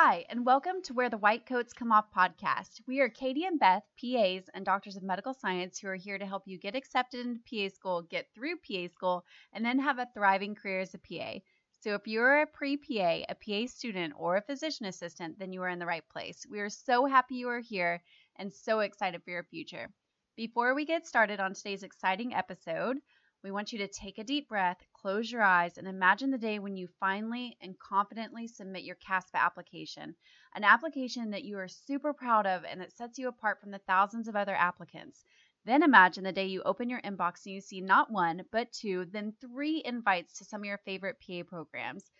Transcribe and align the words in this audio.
Hi, 0.00 0.24
and 0.28 0.46
welcome 0.46 0.80
to 0.82 0.94
Where 0.94 1.10
the 1.10 1.18
White 1.18 1.44
Coats 1.44 1.72
Come 1.72 1.90
Off 1.90 2.04
podcast. 2.16 2.80
We 2.86 3.00
are 3.00 3.08
Katie 3.08 3.46
and 3.46 3.58
Beth, 3.58 3.82
PAs 4.00 4.48
and 4.54 4.64
doctors 4.64 4.94
of 4.94 5.02
medical 5.02 5.34
science, 5.34 5.76
who 5.76 5.88
are 5.88 5.96
here 5.96 6.18
to 6.18 6.24
help 6.24 6.44
you 6.46 6.56
get 6.56 6.76
accepted 6.76 7.26
into 7.26 7.40
PA 7.40 7.74
school, 7.74 8.02
get 8.02 8.28
through 8.32 8.58
PA 8.58 8.86
school, 8.94 9.24
and 9.52 9.64
then 9.64 9.80
have 9.80 9.98
a 9.98 10.06
thriving 10.14 10.54
career 10.54 10.78
as 10.78 10.94
a 10.94 10.98
PA. 10.98 11.40
So, 11.80 11.94
if 11.94 12.06
you're 12.06 12.42
a 12.42 12.46
pre 12.46 12.76
PA, 12.76 13.24
a 13.28 13.34
PA 13.34 13.66
student, 13.66 14.14
or 14.16 14.36
a 14.36 14.42
physician 14.42 14.86
assistant, 14.86 15.36
then 15.36 15.52
you 15.52 15.62
are 15.62 15.68
in 15.68 15.80
the 15.80 15.84
right 15.86 16.08
place. 16.08 16.46
We 16.48 16.60
are 16.60 16.70
so 16.70 17.06
happy 17.06 17.34
you 17.34 17.48
are 17.48 17.58
here 17.58 18.00
and 18.36 18.52
so 18.52 18.78
excited 18.78 19.24
for 19.24 19.30
your 19.30 19.42
future. 19.50 19.88
Before 20.36 20.76
we 20.76 20.84
get 20.84 21.08
started 21.08 21.40
on 21.40 21.54
today's 21.54 21.82
exciting 21.82 22.34
episode, 22.34 22.98
we 23.44 23.50
want 23.52 23.72
you 23.72 23.78
to 23.78 23.88
take 23.88 24.18
a 24.18 24.24
deep 24.24 24.48
breath, 24.48 24.78
close 24.92 25.30
your 25.30 25.42
eyes, 25.42 25.78
and 25.78 25.86
imagine 25.86 26.30
the 26.30 26.38
day 26.38 26.58
when 26.58 26.76
you 26.76 26.88
finally 26.98 27.56
and 27.60 27.78
confidently 27.78 28.48
submit 28.48 28.82
your 28.82 28.96
CASPA 28.96 29.36
application, 29.38 30.14
an 30.54 30.64
application 30.64 31.30
that 31.30 31.44
you 31.44 31.56
are 31.58 31.68
super 31.68 32.12
proud 32.12 32.46
of 32.46 32.64
and 32.64 32.80
that 32.80 32.92
sets 32.92 33.18
you 33.18 33.28
apart 33.28 33.60
from 33.60 33.70
the 33.70 33.78
thousands 33.86 34.26
of 34.26 34.34
other 34.34 34.56
applicants. 34.56 35.24
Then 35.64 35.82
imagine 35.82 36.24
the 36.24 36.32
day 36.32 36.46
you 36.46 36.62
open 36.62 36.90
your 36.90 37.00
inbox 37.02 37.44
and 37.46 37.54
you 37.54 37.60
see 37.60 37.80
not 37.80 38.10
one, 38.10 38.42
but 38.50 38.72
two, 38.72 39.04
then 39.04 39.34
three 39.40 39.82
invites 39.84 40.38
to 40.38 40.44
some 40.44 40.62
of 40.62 40.66
your 40.66 40.78
favorite 40.78 41.16
PA 41.24 41.42
programs. 41.46 42.10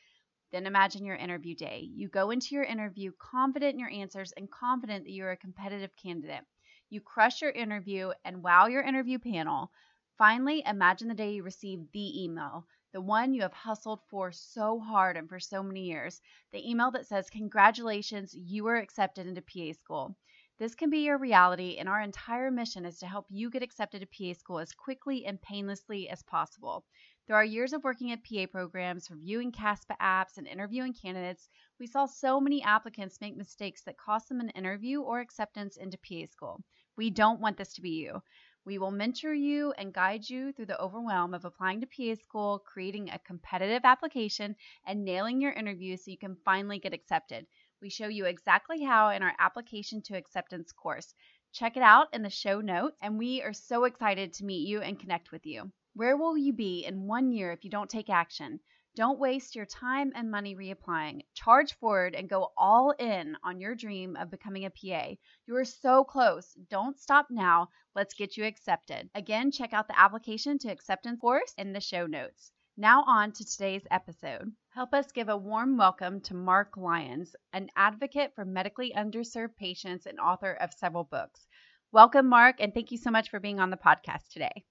Then 0.52 0.66
imagine 0.66 1.04
your 1.04 1.16
interview 1.16 1.54
day. 1.54 1.88
You 1.94 2.08
go 2.08 2.30
into 2.30 2.54
your 2.54 2.64
interview 2.64 3.12
confident 3.18 3.74
in 3.74 3.80
your 3.80 3.90
answers 3.90 4.32
and 4.32 4.50
confident 4.50 5.04
that 5.04 5.12
you're 5.12 5.32
a 5.32 5.36
competitive 5.36 5.94
candidate. 5.96 6.44
You 6.90 7.00
crush 7.00 7.42
your 7.42 7.50
interview 7.50 8.12
and 8.24 8.42
wow 8.42 8.66
your 8.66 8.82
interview 8.82 9.18
panel. 9.18 9.70
Finally, 10.18 10.64
imagine 10.66 11.06
the 11.06 11.14
day 11.14 11.34
you 11.34 11.44
receive 11.44 11.92
the 11.92 12.24
email, 12.24 12.66
the 12.92 13.00
one 13.00 13.32
you 13.32 13.40
have 13.40 13.52
hustled 13.52 14.00
for 14.10 14.32
so 14.32 14.80
hard 14.80 15.16
and 15.16 15.28
for 15.28 15.38
so 15.38 15.62
many 15.62 15.82
years, 15.82 16.20
the 16.50 16.68
email 16.68 16.90
that 16.90 17.06
says, 17.06 17.30
Congratulations, 17.30 18.34
you 18.34 18.64
were 18.64 18.78
accepted 18.78 19.28
into 19.28 19.40
PA 19.40 19.72
school. 19.78 20.16
This 20.58 20.74
can 20.74 20.90
be 20.90 21.04
your 21.04 21.18
reality, 21.18 21.76
and 21.78 21.88
our 21.88 22.00
entire 22.00 22.50
mission 22.50 22.84
is 22.84 22.98
to 22.98 23.06
help 23.06 23.26
you 23.28 23.48
get 23.48 23.62
accepted 23.62 24.00
to 24.00 24.06
PA 24.06 24.36
school 24.36 24.58
as 24.58 24.72
quickly 24.72 25.24
and 25.24 25.40
painlessly 25.40 26.08
as 26.08 26.24
possible. 26.24 26.84
Through 27.24 27.36
our 27.36 27.44
years 27.44 27.72
of 27.72 27.84
working 27.84 28.10
at 28.10 28.24
PA 28.24 28.46
programs, 28.50 29.12
reviewing 29.12 29.52
CASPA 29.52 29.96
apps, 30.00 30.36
and 30.36 30.48
interviewing 30.48 30.94
candidates, 30.94 31.48
we 31.78 31.86
saw 31.86 32.06
so 32.06 32.40
many 32.40 32.60
applicants 32.60 33.20
make 33.20 33.36
mistakes 33.36 33.84
that 33.84 33.98
cost 33.98 34.28
them 34.28 34.40
an 34.40 34.50
interview 34.50 35.00
or 35.00 35.20
acceptance 35.20 35.76
into 35.76 35.96
PA 35.96 36.26
school. 36.26 36.64
We 36.96 37.10
don't 37.10 37.38
want 37.40 37.56
this 37.56 37.74
to 37.74 37.80
be 37.80 37.90
you. 37.90 38.20
We 38.68 38.76
will 38.76 38.90
mentor 38.90 39.32
you 39.32 39.72
and 39.78 39.94
guide 39.94 40.28
you 40.28 40.52
through 40.52 40.66
the 40.66 40.78
overwhelm 40.78 41.32
of 41.32 41.46
applying 41.46 41.80
to 41.80 41.86
PA 41.86 42.20
school, 42.20 42.58
creating 42.58 43.08
a 43.08 43.18
competitive 43.18 43.86
application, 43.86 44.56
and 44.84 45.06
nailing 45.06 45.40
your 45.40 45.52
interview 45.52 45.96
so 45.96 46.10
you 46.10 46.18
can 46.18 46.36
finally 46.44 46.78
get 46.78 46.92
accepted. 46.92 47.46
We 47.80 47.88
show 47.88 48.08
you 48.08 48.26
exactly 48.26 48.82
how 48.82 49.08
in 49.08 49.22
our 49.22 49.32
application 49.38 50.02
to 50.02 50.18
acceptance 50.18 50.70
course. 50.70 51.14
Check 51.50 51.78
it 51.78 51.82
out 51.82 52.12
in 52.12 52.22
the 52.22 52.28
show 52.28 52.60
notes, 52.60 52.98
and 53.00 53.16
we 53.16 53.40
are 53.40 53.54
so 53.54 53.84
excited 53.84 54.34
to 54.34 54.44
meet 54.44 54.68
you 54.68 54.82
and 54.82 55.00
connect 55.00 55.32
with 55.32 55.46
you. 55.46 55.72
Where 55.94 56.18
will 56.18 56.36
you 56.36 56.52
be 56.52 56.84
in 56.84 57.06
one 57.06 57.32
year 57.32 57.52
if 57.52 57.64
you 57.64 57.70
don't 57.70 57.88
take 57.88 58.10
action? 58.10 58.60
Don't 58.98 59.20
waste 59.20 59.54
your 59.54 59.64
time 59.64 60.10
and 60.16 60.28
money 60.28 60.56
reapplying. 60.56 61.20
Charge 61.32 61.72
forward 61.74 62.16
and 62.16 62.28
go 62.28 62.50
all 62.56 62.90
in 62.98 63.36
on 63.44 63.60
your 63.60 63.76
dream 63.76 64.16
of 64.16 64.28
becoming 64.28 64.64
a 64.64 64.70
PA. 64.70 65.14
You 65.46 65.54
are 65.54 65.64
so 65.64 66.02
close. 66.02 66.52
Don't 66.68 66.98
stop 66.98 67.28
now. 67.30 67.68
Let's 67.94 68.14
get 68.14 68.36
you 68.36 68.44
accepted. 68.44 69.08
Again, 69.14 69.52
check 69.52 69.72
out 69.72 69.86
the 69.86 69.96
application 69.96 70.58
to 70.58 70.72
acceptance 70.72 71.20
course 71.20 71.54
in 71.58 71.72
the 71.72 71.80
show 71.80 72.08
notes. 72.08 72.50
Now, 72.76 73.04
on 73.06 73.30
to 73.34 73.44
today's 73.44 73.86
episode. 73.92 74.50
Help 74.70 74.92
us 74.92 75.12
give 75.12 75.28
a 75.28 75.36
warm 75.36 75.76
welcome 75.76 76.20
to 76.22 76.34
Mark 76.34 76.76
Lyons, 76.76 77.36
an 77.52 77.68
advocate 77.76 78.32
for 78.34 78.44
medically 78.44 78.92
underserved 78.96 79.54
patients 79.54 80.06
and 80.06 80.18
author 80.18 80.54
of 80.54 80.74
several 80.74 81.04
books. 81.04 81.46
Welcome, 81.92 82.28
Mark, 82.28 82.56
and 82.58 82.74
thank 82.74 82.90
you 82.90 82.98
so 82.98 83.12
much 83.12 83.30
for 83.30 83.38
being 83.38 83.60
on 83.60 83.70
the 83.70 83.76
podcast 83.76 84.32
today 84.32 84.64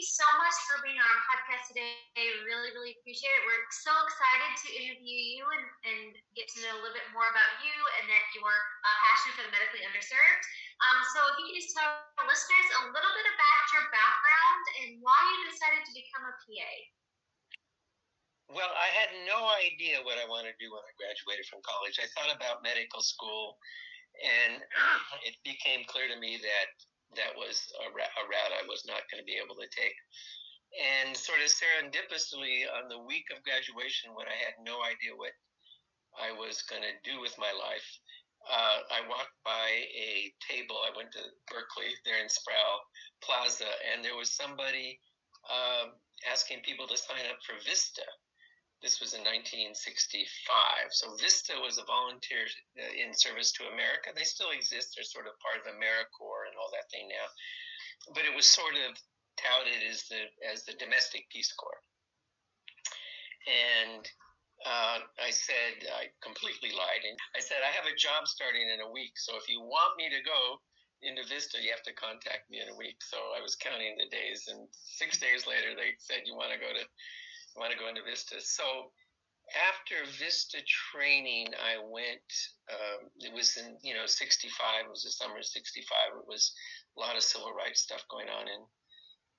you 0.00 0.08
so 0.08 0.24
much 0.40 0.56
for 0.64 0.80
being 0.80 0.96
on 0.96 1.04
our 1.04 1.22
podcast 1.28 1.68
today. 1.68 1.92
I 2.16 2.24
really, 2.48 2.72
really 2.72 2.96
appreciate 2.96 3.28
it. 3.36 3.44
We're 3.44 3.68
so 3.68 3.92
excited 4.08 4.52
to 4.64 4.68
interview 4.80 5.12
you 5.12 5.44
and, 5.44 5.64
and 5.92 6.16
get 6.32 6.48
to 6.56 6.64
know 6.64 6.72
a 6.72 6.80
little 6.80 6.96
bit 6.96 7.04
more 7.12 7.28
about 7.28 7.52
you 7.60 7.76
and 8.00 8.08
that 8.08 8.24
your 8.32 8.48
uh, 8.48 8.96
passion 9.04 9.36
for 9.36 9.44
the 9.44 9.52
medically 9.52 9.84
underserved. 9.84 10.44
Um, 10.80 10.98
so, 11.12 11.20
if 11.28 11.34
you 11.36 11.44
could 11.52 11.58
just 11.60 11.76
tell 11.76 11.84
our 12.16 12.24
listeners 12.24 12.68
a 12.80 12.82
little 12.96 13.12
bit 13.12 13.28
about 13.28 13.64
your 13.76 13.84
background 13.92 14.64
and 14.80 14.88
why 15.04 15.20
you 15.36 15.52
decided 15.52 15.84
to 15.84 15.92
become 15.92 16.24
a 16.24 16.32
PA. 16.32 16.72
Well, 18.56 18.72
I 18.72 18.88
had 18.96 19.12
no 19.28 19.52
idea 19.52 20.00
what 20.00 20.16
I 20.16 20.24
wanted 20.24 20.56
to 20.56 20.60
do 20.64 20.72
when 20.72 20.80
I 20.80 20.96
graduated 20.96 21.44
from 21.44 21.60
college. 21.60 22.00
I 22.00 22.08
thought 22.16 22.32
about 22.32 22.64
medical 22.64 23.04
school, 23.04 23.60
and 24.16 24.64
it 25.28 25.36
became 25.44 25.84
clear 25.92 26.08
to 26.08 26.16
me 26.16 26.40
that 26.40 26.72
that 27.16 27.34
was 27.34 27.70
a, 27.82 27.86
a 27.90 28.24
route 28.24 28.54
I 28.54 28.66
was 28.68 28.86
not 28.86 29.06
going 29.10 29.22
to 29.22 29.26
be 29.26 29.40
able 29.40 29.58
to 29.58 29.68
take. 29.70 29.96
And 30.78 31.16
sort 31.16 31.42
of 31.42 31.50
serendipitously, 31.50 32.62
on 32.70 32.86
the 32.86 33.02
week 33.02 33.26
of 33.34 33.42
graduation, 33.42 34.14
when 34.14 34.30
I 34.30 34.38
had 34.38 34.54
no 34.62 34.78
idea 34.86 35.18
what 35.18 35.34
I 36.14 36.30
was 36.30 36.62
going 36.70 36.86
to 36.86 36.94
do 37.02 37.18
with 37.18 37.34
my 37.38 37.50
life, 37.50 37.88
uh, 38.46 38.86
I 38.88 39.02
walked 39.10 39.36
by 39.44 39.84
a 39.92 40.32
table. 40.40 40.78
I 40.80 40.96
went 40.96 41.12
to 41.12 41.22
Berkeley, 41.50 41.92
there 42.06 42.22
in 42.22 42.30
Sproul 42.30 42.80
Plaza, 43.20 43.68
and 43.92 44.04
there 44.04 44.16
was 44.16 44.30
somebody 44.30 45.00
uh, 45.50 45.92
asking 46.30 46.62
people 46.64 46.86
to 46.88 46.96
sign 46.96 47.26
up 47.28 47.42
for 47.44 47.58
Vista. 47.66 48.06
This 48.80 48.96
was 48.96 49.12
in 49.12 49.20
1965. 49.20 49.76
So 50.88 51.12
Vista 51.20 51.52
was 51.60 51.76
a 51.76 51.84
volunteer 51.84 52.48
uh, 52.80 52.88
in 52.96 53.12
service 53.12 53.52
to 53.60 53.68
America. 53.68 54.08
They 54.16 54.24
still 54.24 54.56
exist. 54.56 54.96
They're 54.96 55.04
sort 55.04 55.28
of 55.28 55.36
part 55.44 55.60
of 55.60 55.68
AmeriCorps 55.68 56.39
that 56.72 56.90
thing 56.92 57.08
now. 57.08 57.26
But 58.12 58.28
it 58.28 58.34
was 58.34 58.44
sort 58.44 58.76
of 58.76 58.96
touted 59.40 59.80
as 59.88 60.04
the 60.08 60.28
as 60.44 60.64
the 60.64 60.76
domestic 60.76 61.28
Peace 61.32 61.52
Corps. 61.56 61.80
And 63.48 64.04
uh, 64.66 65.00
I 65.16 65.32
said 65.32 65.88
I 65.88 66.12
completely 66.20 66.76
lied, 66.76 67.04
and 67.08 67.16
I 67.32 67.40
said 67.40 67.64
I 67.64 67.72
have 67.72 67.88
a 67.88 67.96
job 67.96 68.28
starting 68.28 68.68
in 68.68 68.84
a 68.84 68.92
week. 68.92 69.16
So 69.16 69.36
if 69.40 69.48
you 69.48 69.64
want 69.64 69.96
me 69.96 70.12
to 70.12 70.20
go 70.20 70.60
into 71.00 71.24
Vista, 71.24 71.56
you 71.56 71.72
have 71.72 71.86
to 71.88 71.96
contact 71.96 72.52
me 72.52 72.60
in 72.60 72.68
a 72.68 72.76
week. 72.76 73.00
So 73.00 73.16
I 73.32 73.40
was 73.40 73.56
counting 73.56 73.96
the 73.96 74.12
days, 74.12 74.52
and 74.52 74.68
six 74.72 75.16
days 75.16 75.48
later 75.48 75.72
they 75.72 75.96
said 75.96 76.28
you 76.28 76.36
want 76.36 76.52
to 76.52 76.60
go 76.60 76.68
to 76.68 76.84
you 76.84 77.58
want 77.58 77.72
to 77.72 77.80
go 77.80 77.88
into 77.88 78.04
Vista. 78.04 78.36
So 78.44 78.92
after 79.54 79.98
Vista 80.18 80.58
training, 80.66 81.50
I 81.58 81.78
went. 81.82 82.30
Um, 82.70 83.10
it 83.18 83.32
was 83.32 83.56
in 83.56 83.78
you 83.82 83.94
know 83.94 84.06
'65. 84.06 84.86
It 84.86 84.90
was 84.90 85.02
the 85.02 85.10
summer 85.10 85.38
of 85.38 85.46
'65. 85.46 86.22
It 86.22 86.28
was 86.28 86.52
a 86.96 87.00
lot 87.00 87.16
of 87.16 87.22
civil 87.22 87.52
rights 87.54 87.82
stuff 87.82 88.04
going 88.10 88.28
on 88.28 88.46
and 88.46 88.64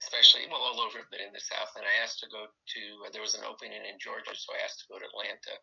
especially 0.01 0.49
well 0.49 0.65
all 0.65 0.81
over, 0.81 1.05
but 1.13 1.21
in 1.21 1.31
the 1.31 1.43
South. 1.43 1.71
And 1.77 1.85
I 1.85 2.01
asked 2.03 2.19
to 2.25 2.29
go 2.33 2.49
to. 2.49 2.81
Uh, 3.05 3.09
there 3.13 3.23
was 3.23 3.37
an 3.37 3.47
opening 3.47 3.85
in 3.85 4.01
Georgia, 4.01 4.33
so 4.33 4.53
I 4.53 4.63
asked 4.65 4.83
to 4.83 4.91
go 4.91 4.99
to 4.99 5.07
Atlanta. 5.07 5.55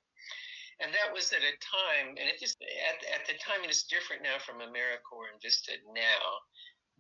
And 0.79 0.95
that 0.95 1.11
was 1.11 1.35
at 1.35 1.43
a 1.43 1.59
time, 1.59 2.15
and 2.15 2.31
it 2.31 2.39
just 2.39 2.55
at, 2.63 3.03
at 3.11 3.27
the 3.27 3.35
time, 3.43 3.67
and 3.67 3.71
it's 3.71 3.91
different 3.91 4.23
now 4.23 4.39
from 4.39 4.63
AmeriCorps 4.63 5.35
and 5.35 5.43
Vista 5.43 5.75
now, 5.91 6.23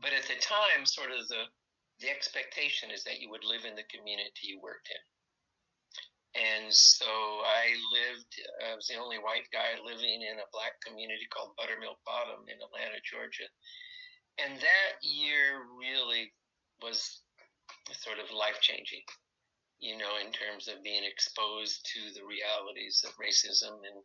but 0.02 0.10
at 0.10 0.26
the 0.26 0.34
time, 0.42 0.82
sort 0.82 1.14
of 1.14 1.30
the 1.30 1.46
the 2.02 2.10
expectation 2.10 2.90
is 2.90 3.02
that 3.02 3.18
you 3.18 3.30
would 3.30 3.42
live 3.42 3.66
in 3.66 3.74
the 3.74 3.86
community 3.90 4.54
you 4.54 4.62
worked 4.62 4.86
in 4.86 5.02
and 6.38 6.70
so 6.70 7.10
I 7.42 7.74
lived, 7.90 8.30
I 8.62 8.74
was 8.78 8.86
the 8.86 9.02
only 9.02 9.18
white 9.18 9.50
guy 9.50 9.74
living 9.82 10.22
in 10.22 10.38
a 10.38 10.52
black 10.54 10.78
community 10.86 11.26
called 11.34 11.58
Buttermilk 11.58 11.98
Bottom 12.06 12.46
in 12.46 12.62
Atlanta, 12.62 13.02
Georgia. 13.02 13.50
And 14.38 14.54
that 14.62 14.92
year 15.02 15.66
really 15.74 16.30
was 16.78 17.26
sort 17.90 18.22
of 18.22 18.30
life 18.30 18.62
changing, 18.62 19.02
you 19.82 19.98
know, 19.98 20.14
in 20.22 20.30
terms 20.30 20.70
of 20.70 20.86
being 20.86 21.02
exposed 21.02 21.82
to 21.90 22.14
the 22.14 22.22
realities 22.22 23.02
of 23.02 23.18
racism 23.18 23.82
and, 23.82 23.98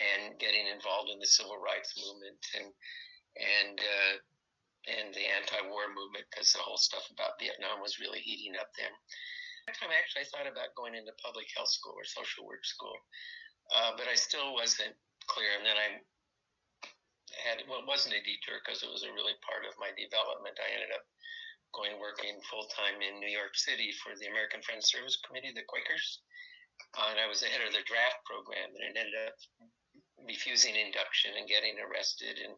and 0.00 0.40
getting 0.40 0.64
involved 0.64 1.12
in 1.12 1.20
the 1.20 1.28
civil 1.28 1.60
rights 1.60 1.92
movement 2.00 2.40
and, 2.56 2.68
and, 3.36 3.76
uh, 3.76 4.16
and 4.88 5.12
the 5.12 5.26
anti-war 5.36 5.92
movement 5.92 6.24
because 6.32 6.48
the 6.52 6.64
whole 6.64 6.80
stuff 6.80 7.04
about 7.12 7.36
Vietnam 7.36 7.84
was 7.84 8.00
really 8.00 8.24
heating 8.24 8.56
up 8.56 8.72
then 8.80 8.92
that 9.66 9.80
time, 9.80 9.92
actually, 9.92 10.28
I 10.28 10.30
thought 10.30 10.50
about 10.50 10.76
going 10.76 10.92
into 10.92 11.12
public 11.24 11.48
health 11.56 11.72
school 11.72 11.96
or 11.96 12.04
social 12.04 12.44
work 12.44 12.64
school, 12.64 12.94
uh, 13.72 13.96
but 13.96 14.08
I 14.08 14.16
still 14.16 14.52
wasn't 14.52 14.92
clear. 15.26 15.48
And 15.56 15.64
then 15.64 15.78
I 15.80 15.88
had, 17.48 17.64
well, 17.64 17.80
it 17.80 17.88
wasn't 17.88 18.16
a 18.16 18.22
detour 18.22 18.60
because 18.60 18.84
it 18.84 18.92
was 18.92 19.08
a 19.08 19.16
really 19.16 19.36
part 19.40 19.64
of 19.64 19.80
my 19.80 19.88
development. 19.96 20.60
I 20.60 20.68
ended 20.76 20.92
up 20.92 21.04
going 21.72 21.98
working 21.98 22.38
full 22.46 22.68
time 22.70 23.02
in 23.02 23.18
New 23.18 23.32
York 23.32 23.56
City 23.58 23.90
for 24.04 24.14
the 24.14 24.30
American 24.30 24.62
Friends 24.62 24.92
Service 24.92 25.18
Committee, 25.24 25.50
the 25.56 25.66
Quakers. 25.66 26.22
Uh, 26.94 27.10
and 27.10 27.18
I 27.18 27.26
was 27.26 27.42
the 27.42 27.50
head 27.50 27.64
of 27.64 27.74
the 27.74 27.86
draft 27.86 28.22
program, 28.26 28.70
and 28.70 28.82
it 28.82 28.98
ended 28.98 29.18
up 29.26 29.38
refusing 30.22 30.74
induction 30.74 31.34
and 31.34 31.50
getting 31.50 31.74
arrested 31.82 32.38
and 32.38 32.54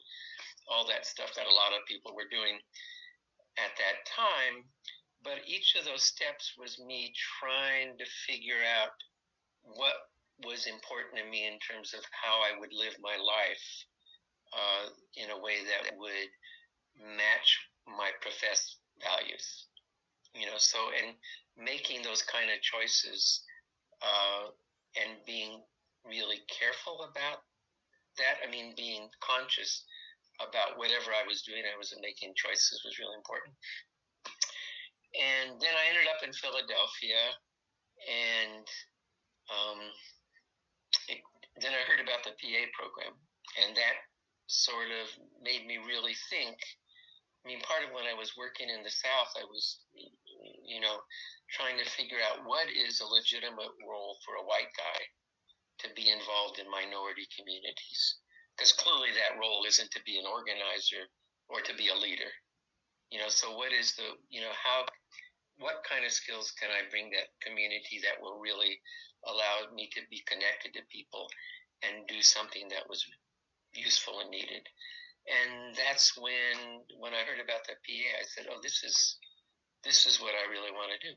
all 0.69 0.85
that 0.89 1.07
stuff 1.09 1.33
that 1.37 1.49
a 1.49 1.57
lot 1.57 1.73
of 1.73 1.89
people 1.89 2.13
were 2.13 2.29
doing 2.29 2.61
at 3.57 3.73
that 3.81 4.05
time. 4.05 4.69
But 5.27 5.43
each 5.45 5.75
of 5.75 5.85
those 5.85 6.05
steps 6.05 6.55
was 6.57 6.79
me 6.79 7.13
trying 7.41 7.99
to 7.99 8.07
figure 8.31 8.63
out 8.63 8.95
what 9.75 10.07
was 10.47 10.71
important 10.71 11.19
to 11.19 11.27
me 11.27 11.51
in 11.51 11.59
terms 11.59 11.95
of 11.99 12.07
how 12.15 12.39
I 12.47 12.55
would 12.55 12.73
live 12.73 12.95
my 13.03 13.19
life 13.19 13.67
uh, 14.55 14.87
in 15.19 15.31
a 15.31 15.43
way 15.43 15.67
that 15.67 15.99
would 15.99 16.31
match 17.19 17.59
my 17.91 18.15
professed 18.23 18.79
values. 19.03 19.67
You 20.33 20.47
know, 20.47 20.59
so 20.63 20.79
and 21.03 21.17
making 21.59 22.03
those 22.03 22.23
kind 22.23 22.47
of 22.47 22.63
choices 22.63 23.43
uh, 23.99 24.55
and 24.95 25.19
being 25.27 25.59
really 26.07 26.47
careful 26.47 27.03
about 27.11 27.43
that. 28.19 28.47
I 28.47 28.51
mean, 28.51 28.75
being 28.77 29.09
conscious 29.19 29.83
about 30.39 30.79
whatever 30.79 31.11
I 31.11 31.27
was 31.27 31.43
doing, 31.43 31.67
I 31.67 31.77
was 31.79 31.93
making 32.01 32.35
choices 32.37 32.83
was 32.85 33.01
really 33.01 33.17
important. 33.17 33.57
And 35.17 35.57
then 35.57 35.73
I 35.73 35.89
ended 35.89 36.13
up 36.13 36.21
in 36.21 36.33
Philadelphia, 36.37 37.23
and 38.05 38.67
um, 39.49 39.81
it, 41.09 41.25
then 41.61 41.73
I 41.73 41.89
heard 41.89 42.05
about 42.05 42.21
the 42.21 42.37
PA 42.37 42.63
program, 42.77 43.17
and 43.65 43.73
that 43.77 43.97
sort 44.47 44.93
of 44.93 45.09
made 45.41 45.65
me 45.65 45.81
really 45.81 46.15
think. 46.29 46.61
I 47.45 47.49
mean, 47.49 47.63
part 47.63 47.87
of 47.87 47.95
when 47.95 48.11
I 48.11 48.19
was 48.19 48.37
working 48.37 48.69
in 48.69 48.83
the 48.83 48.91
South, 48.91 49.33
I 49.39 49.47
was, 49.47 49.81
you 50.67 50.83
know, 50.83 50.99
trying 51.55 51.79
to 51.79 51.95
figure 51.95 52.19
out 52.21 52.45
what 52.45 52.67
is 52.69 52.99
a 52.99 53.07
legitimate 53.07 53.73
role 53.87 54.19
for 54.27 54.35
a 54.37 54.45
white 54.45 54.75
guy 54.75 55.01
to 55.87 55.89
be 55.95 56.11
involved 56.11 56.59
in 56.59 56.67
minority 56.67 57.25
communities. 57.39 58.19
Because 58.53 58.73
clearly 58.73 59.15
that 59.15 59.39
role 59.39 59.63
isn't 59.69 59.93
to 59.93 60.03
be 60.03 60.19
an 60.19 60.27
organizer 60.27 61.07
or 61.49 61.61
to 61.61 61.75
be 61.79 61.89
a 61.89 61.95
leader. 61.95 62.33
You 63.11 63.23
know 63.23 63.29
so 63.31 63.55
what 63.55 63.73
is 63.73 63.95
the 63.95 64.19
you 64.29 64.41
know 64.41 64.51
how 64.51 64.85
what 65.59 65.85
kind 65.89 66.05
of 66.05 66.13
skills 66.13 66.53
can 66.57 66.69
i 66.71 66.85
bring 66.91 67.11
that 67.11 67.33
community 67.41 68.01
that 68.03 68.21
will 68.21 68.39
really 68.39 68.79
allow 69.27 69.69
me 69.75 69.89
to 69.93 70.01
be 70.11 70.23
connected 70.29 70.75
to 70.75 70.93
people 70.93 71.27
and 71.83 72.07
do 72.07 72.21
something 72.23 72.69
that 72.69 72.89
was 72.89 73.05
useful 73.75 74.21
and 74.21 74.31
needed? 74.31 74.65
And 75.27 75.75
that's 75.75 76.15
when 76.17 76.87
when 77.03 77.13
i 77.13 77.27
heard 77.27 77.43
about 77.43 77.67
the 77.67 77.75
pa 77.83 77.99
i 78.21 78.25
said 78.31 78.47
oh 78.47 78.63
this 78.63 78.85
is 78.87 79.19
this 79.83 80.07
is 80.07 80.23
what 80.23 80.35
i 80.39 80.51
really 80.51 80.71
want 80.71 80.95
to 80.95 81.01
do. 81.03 81.15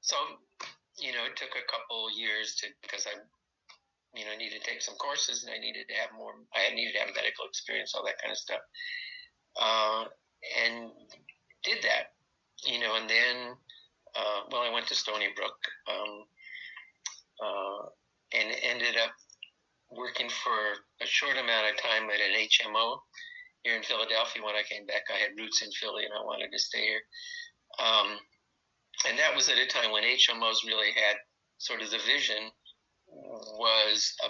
So 0.00 0.16
you 0.98 1.12
know 1.12 1.24
it 1.24 1.36
took 1.36 1.54
a 1.54 1.70
couple 1.70 2.10
years 2.10 2.56
to 2.62 2.68
because 2.82 3.06
i 3.06 3.14
you 4.14 4.24
know, 4.24 4.34
needed 4.38 4.62
to 4.62 4.70
take 4.70 4.80
some 4.80 4.94
courses 4.94 5.42
and 5.42 5.52
I 5.52 5.58
needed 5.58 5.90
to 5.90 5.94
have 5.98 6.14
more, 6.16 6.32
I 6.54 6.72
needed 6.74 6.94
to 6.94 7.02
have 7.02 7.14
medical 7.14 7.46
experience, 7.46 7.92
all 7.94 8.06
that 8.06 8.20
kind 8.22 8.30
of 8.30 8.38
stuff. 8.38 8.62
Uh, 9.58 10.04
and 10.62 10.90
did 11.66 11.82
that, 11.82 12.13
you 12.66 12.80
know, 12.80 12.96
and 12.96 13.08
then, 13.08 13.36
uh, 14.14 14.40
well, 14.50 14.62
I 14.62 14.72
went 14.72 14.86
to 14.88 14.94
Stony 14.94 15.28
Brook, 15.36 15.56
um, 15.88 16.24
uh, 17.42 17.86
and 18.32 18.56
ended 18.62 18.96
up 18.96 19.12
working 19.90 20.28
for 20.28 20.58
a 21.02 21.06
short 21.06 21.36
amount 21.36 21.70
of 21.70 21.80
time 21.80 22.10
at 22.10 22.20
an 22.20 22.34
HMO 22.34 22.98
here 23.62 23.76
in 23.76 23.82
Philadelphia. 23.82 24.42
When 24.42 24.56
I 24.56 24.62
came 24.68 24.86
back, 24.86 25.04
I 25.12 25.18
had 25.18 25.38
roots 25.38 25.62
in 25.62 25.70
Philly 25.72 26.04
and 26.04 26.14
I 26.14 26.24
wanted 26.24 26.50
to 26.52 26.58
stay 26.58 26.82
here. 26.82 27.02
Um, 27.78 28.18
and 29.08 29.18
that 29.18 29.34
was 29.34 29.48
at 29.48 29.58
a 29.58 29.66
time 29.66 29.92
when 29.92 30.04
HMOs 30.04 30.66
really 30.66 30.92
had 30.94 31.16
sort 31.58 31.82
of 31.82 31.90
the 31.90 31.98
vision 31.98 32.50
was 33.06 34.14
uh, 34.24 34.28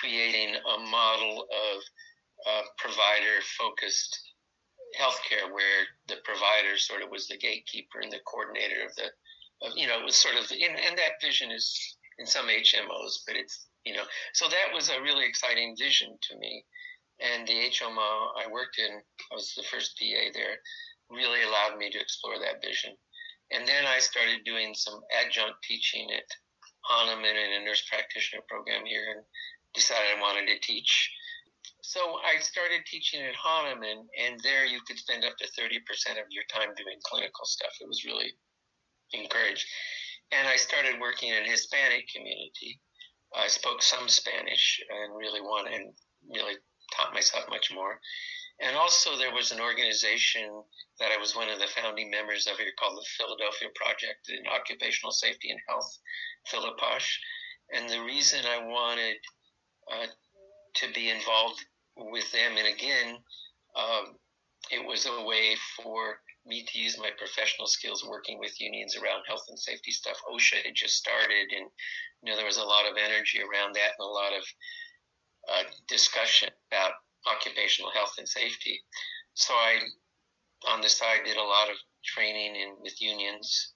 creating 0.00 0.54
a 0.54 0.78
model 0.78 1.42
of 1.42 1.82
uh, 2.46 2.62
provider 2.78 3.40
focused 3.58 4.23
healthcare 4.98 5.50
where 5.52 5.86
the 6.08 6.16
provider 6.24 6.76
sort 6.76 7.02
of 7.02 7.10
was 7.10 7.26
the 7.28 7.36
gatekeeper 7.36 8.00
and 8.00 8.12
the 8.12 8.20
coordinator 8.26 8.84
of 8.84 8.94
the 8.96 9.08
of, 9.62 9.72
you 9.76 9.86
know 9.86 9.98
it 9.98 10.04
was 10.04 10.16
sort 10.16 10.34
of 10.36 10.50
and, 10.50 10.78
and 10.78 10.98
that 10.98 11.20
vision 11.20 11.50
is 11.50 11.96
in 12.18 12.26
some 12.26 12.46
HMOs 12.46 13.24
but 13.26 13.36
it's 13.36 13.66
you 13.84 13.94
know 13.94 14.04
so 14.32 14.46
that 14.48 14.74
was 14.74 14.88
a 14.88 15.02
really 15.02 15.26
exciting 15.26 15.76
vision 15.78 16.16
to 16.22 16.38
me 16.38 16.64
and 17.20 17.46
the 17.46 17.70
HMO 17.70 18.34
I 18.36 18.50
worked 18.50 18.78
in 18.78 19.00
I 19.32 19.34
was 19.34 19.54
the 19.56 19.64
first 19.70 19.98
PA 19.98 20.30
there 20.32 20.58
really 21.10 21.42
allowed 21.42 21.78
me 21.78 21.90
to 21.90 22.00
explore 22.00 22.38
that 22.38 22.62
vision 22.62 22.94
and 23.50 23.66
then 23.68 23.84
I 23.86 23.98
started 23.98 24.44
doing 24.44 24.74
some 24.74 25.00
adjunct 25.12 25.62
teaching 25.62 26.08
at 26.12 26.24
Hahnemann 26.84 27.36
in 27.36 27.62
a 27.62 27.64
nurse 27.64 27.84
practitioner 27.88 28.42
program 28.48 28.84
here 28.84 29.04
and 29.14 29.24
decided 29.74 30.16
I 30.16 30.20
wanted 30.20 30.46
to 30.46 30.60
teach. 30.60 31.10
So 31.82 32.18
I 32.24 32.40
started 32.40 32.84
teaching 32.86 33.20
at 33.22 33.34
Hahnemann, 33.34 34.08
and 34.18 34.40
there 34.42 34.64
you 34.64 34.80
could 34.86 34.98
spend 34.98 35.24
up 35.24 35.36
to 35.38 35.46
30% 35.60 35.78
of 36.18 36.26
your 36.30 36.44
time 36.52 36.74
doing 36.76 36.98
clinical 37.04 37.44
stuff. 37.44 37.72
It 37.80 37.88
was 37.88 38.04
really 38.04 38.32
encouraged. 39.12 39.66
And 40.32 40.48
I 40.48 40.56
started 40.56 41.00
working 41.00 41.30
in 41.30 41.44
a 41.44 41.50
Hispanic 41.50 42.08
community. 42.08 42.80
I 43.34 43.48
spoke 43.48 43.82
some 43.82 44.08
Spanish 44.08 44.80
and 44.90 45.16
really 45.16 45.40
wanted 45.40 45.74
and 45.74 45.92
really 46.32 46.54
taught 46.96 47.14
myself 47.14 47.44
much 47.48 47.72
more. 47.72 48.00
And 48.60 48.76
also, 48.76 49.16
there 49.16 49.34
was 49.34 49.50
an 49.50 49.60
organization 49.60 50.62
that 51.00 51.10
I 51.10 51.18
was 51.18 51.34
one 51.34 51.48
of 51.48 51.58
the 51.58 51.66
founding 51.66 52.10
members 52.10 52.46
of 52.46 52.56
here 52.56 52.72
called 52.78 52.96
the 52.96 53.06
Philadelphia 53.18 53.68
Project 53.74 54.28
in 54.28 54.46
Occupational 54.46 55.12
Safety 55.12 55.50
and 55.50 55.60
Health, 55.68 55.90
PhilaPOSH. 56.52 57.18
And 57.74 57.90
the 57.90 58.02
reason 58.02 58.46
I 58.46 58.64
wanted 58.64 59.16
uh, 59.90 60.06
to 60.76 60.92
be 60.92 61.10
involved 61.10 61.64
with 61.96 62.30
them, 62.32 62.56
and 62.56 62.66
again, 62.66 63.16
um, 63.76 64.16
it 64.70 64.84
was 64.84 65.06
a 65.06 65.24
way 65.24 65.56
for 65.76 66.20
me 66.46 66.64
to 66.64 66.78
use 66.78 66.98
my 66.98 67.10
professional 67.16 67.66
skills 67.66 68.04
working 68.06 68.38
with 68.38 68.60
unions 68.60 68.96
around 68.96 69.24
health 69.26 69.44
and 69.48 69.58
safety 69.58 69.90
stuff. 69.90 70.16
OSHA 70.30 70.64
had 70.64 70.74
just 70.74 70.96
started, 70.96 71.52
and 71.56 71.68
you 72.22 72.30
know 72.30 72.36
there 72.36 72.46
was 72.46 72.58
a 72.58 72.64
lot 72.64 72.90
of 72.90 72.96
energy 72.96 73.40
around 73.40 73.74
that 73.74 73.92
and 73.98 74.04
a 74.04 74.10
lot 74.10 74.32
of 74.32 74.44
uh, 75.48 75.62
discussion 75.88 76.50
about 76.70 76.92
occupational 77.26 77.90
health 77.92 78.14
and 78.18 78.28
safety. 78.28 78.80
So 79.34 79.54
I, 79.54 79.78
on 80.68 80.80
the 80.80 80.88
side, 80.88 81.24
did 81.24 81.36
a 81.36 81.42
lot 81.42 81.70
of 81.70 81.76
training 82.04 82.56
in 82.56 82.76
with 82.80 83.00
unions 83.00 83.72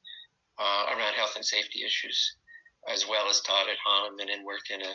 uh, 0.58 0.86
around 0.90 1.14
health 1.14 1.36
and 1.36 1.44
safety 1.44 1.84
issues, 1.84 2.36
as 2.88 3.06
well 3.08 3.28
as 3.28 3.40
taught 3.40 3.68
at 3.68 3.76
Hahnemann 3.84 4.30
and 4.30 4.44
worked 4.44 4.70
in 4.70 4.82
a 4.82 4.92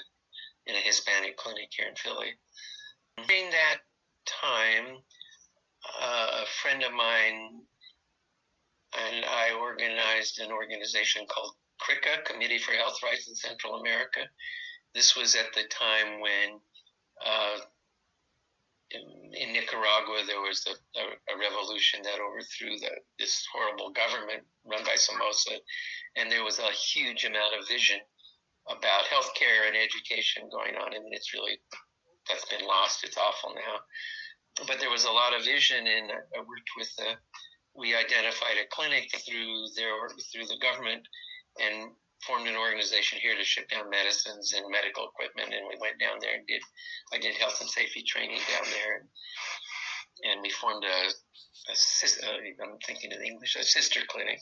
in 0.67 0.75
a 0.75 0.79
Hispanic 0.79 1.37
clinic 1.37 1.69
here 1.71 1.87
in 1.87 1.95
Philly. 1.95 2.33
During 3.27 3.49
that 3.51 3.77
time, 4.25 4.97
uh, 6.01 6.41
a 6.43 6.45
friend 6.61 6.83
of 6.83 6.93
mine 6.93 7.61
and 8.97 9.25
I 9.25 9.53
organized 9.59 10.39
an 10.39 10.51
organization 10.51 11.25
called 11.27 11.55
CHRICA, 11.81 12.25
Committee 12.25 12.59
for 12.59 12.73
Health 12.73 12.99
Rights 13.03 13.27
in 13.27 13.35
Central 13.35 13.75
America. 13.75 14.21
This 14.93 15.15
was 15.15 15.35
at 15.35 15.53
the 15.55 15.63
time 15.69 16.21
when 16.21 16.59
uh, 17.25 17.57
in, 18.91 19.53
Nicaragua, 19.53 20.23
there 20.27 20.41
was 20.41 20.65
a, 20.67 20.99
a, 20.99 21.03
a, 21.33 21.39
revolution 21.39 22.01
that 22.03 22.19
overthrew 22.21 22.77
the, 22.77 22.91
this 23.17 23.45
horrible 23.51 23.91
government 23.91 24.43
run 24.65 24.83
by 24.83 24.95
Somoza, 24.95 25.57
and 26.15 26.31
there 26.31 26.43
was 26.43 26.59
a 26.59 26.71
huge 26.71 27.25
amount 27.25 27.57
of 27.59 27.67
vision 27.67 27.97
about 28.69 29.09
healthcare 29.11 29.67
and 29.67 29.75
education 29.75 30.47
going 30.51 30.75
on. 30.75 30.93
and 30.93 31.05
it's 31.11 31.33
really 31.33 31.59
that's 32.29 32.45
been 32.45 32.65
lost. 32.65 33.03
It's 33.03 33.17
awful 33.17 33.53
now, 33.55 33.83
but 34.67 34.79
there 34.79 34.91
was 34.91 35.03
a 35.03 35.11
lot 35.11 35.35
of 35.35 35.43
vision, 35.43 35.85
and 35.87 36.11
I 36.11 36.39
worked 36.39 36.71
with 36.77 36.89
the. 36.97 37.19
We 37.75 37.95
identified 37.95 38.61
a 38.61 38.69
clinic 38.69 39.09
through 39.25 39.73
their 39.75 39.91
through 40.31 40.45
the 40.45 40.61
government, 40.61 41.03
and 41.59 41.91
formed 42.25 42.47
an 42.47 42.55
organization 42.55 43.19
here 43.19 43.35
to 43.35 43.43
ship 43.43 43.67
down 43.69 43.89
medicines 43.89 44.53
and 44.53 44.71
medical 44.71 45.09
equipment, 45.11 45.51
and 45.51 45.67
we 45.67 45.75
went 45.81 45.99
down 45.99 46.17
there 46.21 46.35
and 46.35 46.47
did 46.47 46.61
I 47.11 47.17
did 47.17 47.35
health 47.35 47.59
and 47.59 47.69
safety 47.69 48.03
training 48.03 48.39
down 48.47 48.67
there, 48.71 49.03
and, 49.03 49.07
and 50.31 50.41
we 50.41 50.49
formed 50.49 50.85
a, 50.85 51.11
a 51.67 51.73
uh, 51.73 52.63
I'm 52.63 52.77
thinking 52.85 53.11
in 53.11 53.21
English 53.21 53.55
a 53.55 53.63
sister 53.63 53.99
clinic 54.07 54.39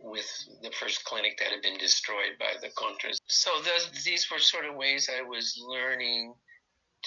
with 0.00 0.26
the 0.62 0.70
first 0.70 1.04
clinic 1.04 1.38
that 1.38 1.48
had 1.48 1.62
been 1.62 1.78
destroyed 1.78 2.36
by 2.38 2.52
the 2.60 2.68
Contras. 2.68 3.18
So 3.26 3.50
those, 3.64 4.04
these 4.04 4.30
were 4.30 4.38
sort 4.38 4.66
of 4.66 4.74
ways 4.74 5.08
I 5.08 5.22
was 5.22 5.58
learning 5.60 6.34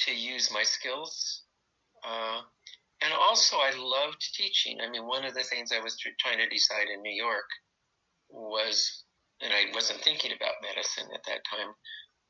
to 0.05 0.15
use 0.15 0.51
my 0.51 0.63
skills. 0.63 1.43
Uh, 2.07 2.41
and 3.03 3.13
also, 3.13 3.57
I 3.57 3.71
loved 3.77 4.27
teaching. 4.33 4.79
I 4.81 4.89
mean, 4.89 5.05
one 5.05 5.25
of 5.25 5.33
the 5.33 5.43
things 5.43 5.71
I 5.71 5.83
was 5.83 5.97
trying 6.19 6.39
to 6.39 6.49
decide 6.49 6.87
in 6.93 7.01
New 7.01 7.13
York 7.13 7.45
was 8.29 9.03
and 9.41 9.53
I 9.53 9.73
wasn't 9.73 10.01
thinking 10.01 10.31
about 10.31 10.61
medicine 10.61 11.07
at 11.13 11.23
that 11.25 11.45
time, 11.45 11.73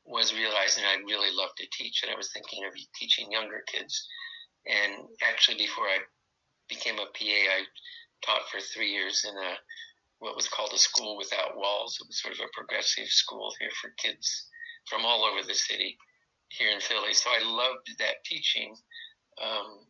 was 0.04 0.34
realizing 0.34 0.84
I 0.84 0.96
really 1.04 1.34
loved 1.34 1.56
to 1.58 1.66
teach, 1.72 2.02
and 2.02 2.12
I 2.12 2.16
was 2.16 2.32
thinking 2.32 2.64
of 2.64 2.72
teaching 2.98 3.32
younger 3.32 3.62
kids. 3.66 4.06
And 4.66 5.08
actually, 5.22 5.56
before 5.56 5.84
I 5.84 5.98
became 6.68 6.96
a 6.96 7.06
PA, 7.06 7.40
I 7.56 7.64
taught 8.24 8.48
for 8.50 8.60
three 8.60 8.90
years 8.90 9.24
in 9.24 9.36
a 9.36 9.54
what 10.18 10.36
was 10.36 10.48
called 10.48 10.72
a 10.72 10.78
school 10.78 11.16
without 11.16 11.56
walls. 11.56 11.98
It 12.00 12.06
was 12.06 12.20
sort 12.20 12.34
of 12.34 12.40
a 12.40 12.52
progressive 12.56 13.08
school 13.08 13.52
here 13.58 13.70
for 13.80 13.90
kids 13.98 14.46
from 14.88 15.04
all 15.04 15.24
over 15.24 15.46
the 15.46 15.54
city 15.54 15.96
here 16.48 16.70
in 16.70 16.80
Philly. 16.80 17.12
So 17.14 17.30
I 17.30 17.44
loved 17.44 17.88
that 17.98 18.24
teaching, 18.24 18.74
um, 19.42 19.86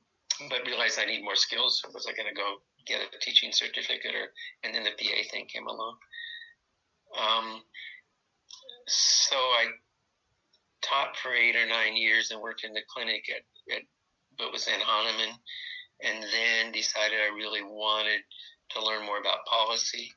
but 0.50 0.66
realized 0.66 0.98
I 0.98 1.06
need 1.06 1.24
more 1.24 1.36
skills. 1.36 1.80
So 1.80 1.90
was 1.92 2.06
I 2.06 2.12
going 2.12 2.28
to 2.28 2.34
go 2.34 2.56
get 2.86 3.00
a 3.00 3.18
teaching 3.20 3.52
certificate, 3.52 4.14
or 4.14 4.32
and 4.64 4.74
then 4.74 4.84
the 4.84 4.90
PA 4.90 5.22
thing 5.30 5.46
came 5.46 5.66
along. 5.66 5.96
Um, 7.18 7.62
so 8.86 9.36
I 9.36 9.66
taught 10.82 11.16
for 11.16 11.32
eight 11.32 11.56
or 11.56 11.66
nine 11.66 11.96
years 11.96 12.30
and 12.30 12.40
worked 12.40 12.64
in 12.64 12.72
the 12.72 12.82
clinic 12.92 13.24
at, 13.30 13.74
at 13.76 14.52
was 14.52 14.68
in 14.68 14.80
Hahnemann, 14.80 15.34
and 16.02 16.22
then 16.22 16.72
decided 16.72 17.18
I 17.20 17.34
really 17.34 17.62
wanted 17.62 18.20
to 18.70 18.84
learn 18.84 19.06
more 19.06 19.18
about 19.18 19.46
policy 19.46 20.12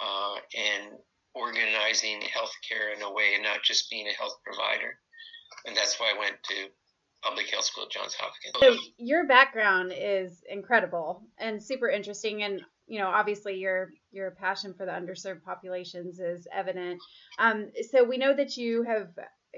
uh, 0.00 0.36
and 0.56 0.92
organizing 1.34 2.20
healthcare 2.20 2.96
in 2.96 3.02
a 3.02 3.12
way, 3.12 3.34
and 3.34 3.42
not 3.42 3.62
just 3.62 3.90
being 3.90 4.06
a 4.06 4.12
health 4.12 4.38
provider. 4.44 4.98
And 5.66 5.76
that's 5.76 5.98
why 6.00 6.12
I 6.14 6.18
went 6.18 6.36
to 6.44 6.54
public 7.22 7.48
health 7.50 7.64
school 7.64 7.84
at 7.84 7.90
Johns 7.90 8.14
Hopkins. 8.14 8.54
So 8.60 8.76
your 8.98 9.26
background 9.26 9.92
is 9.94 10.42
incredible 10.48 11.22
and 11.38 11.62
super 11.62 11.88
interesting, 11.88 12.42
and 12.42 12.62
you 12.86 13.00
know, 13.00 13.08
obviously 13.08 13.56
your 13.56 13.90
your 14.12 14.30
passion 14.30 14.74
for 14.74 14.86
the 14.86 14.92
underserved 14.92 15.42
populations 15.42 16.20
is 16.20 16.46
evident. 16.52 17.00
Um, 17.38 17.70
so 17.90 18.04
we 18.04 18.16
know 18.16 18.34
that 18.34 18.56
you 18.56 18.82
have 18.84 19.08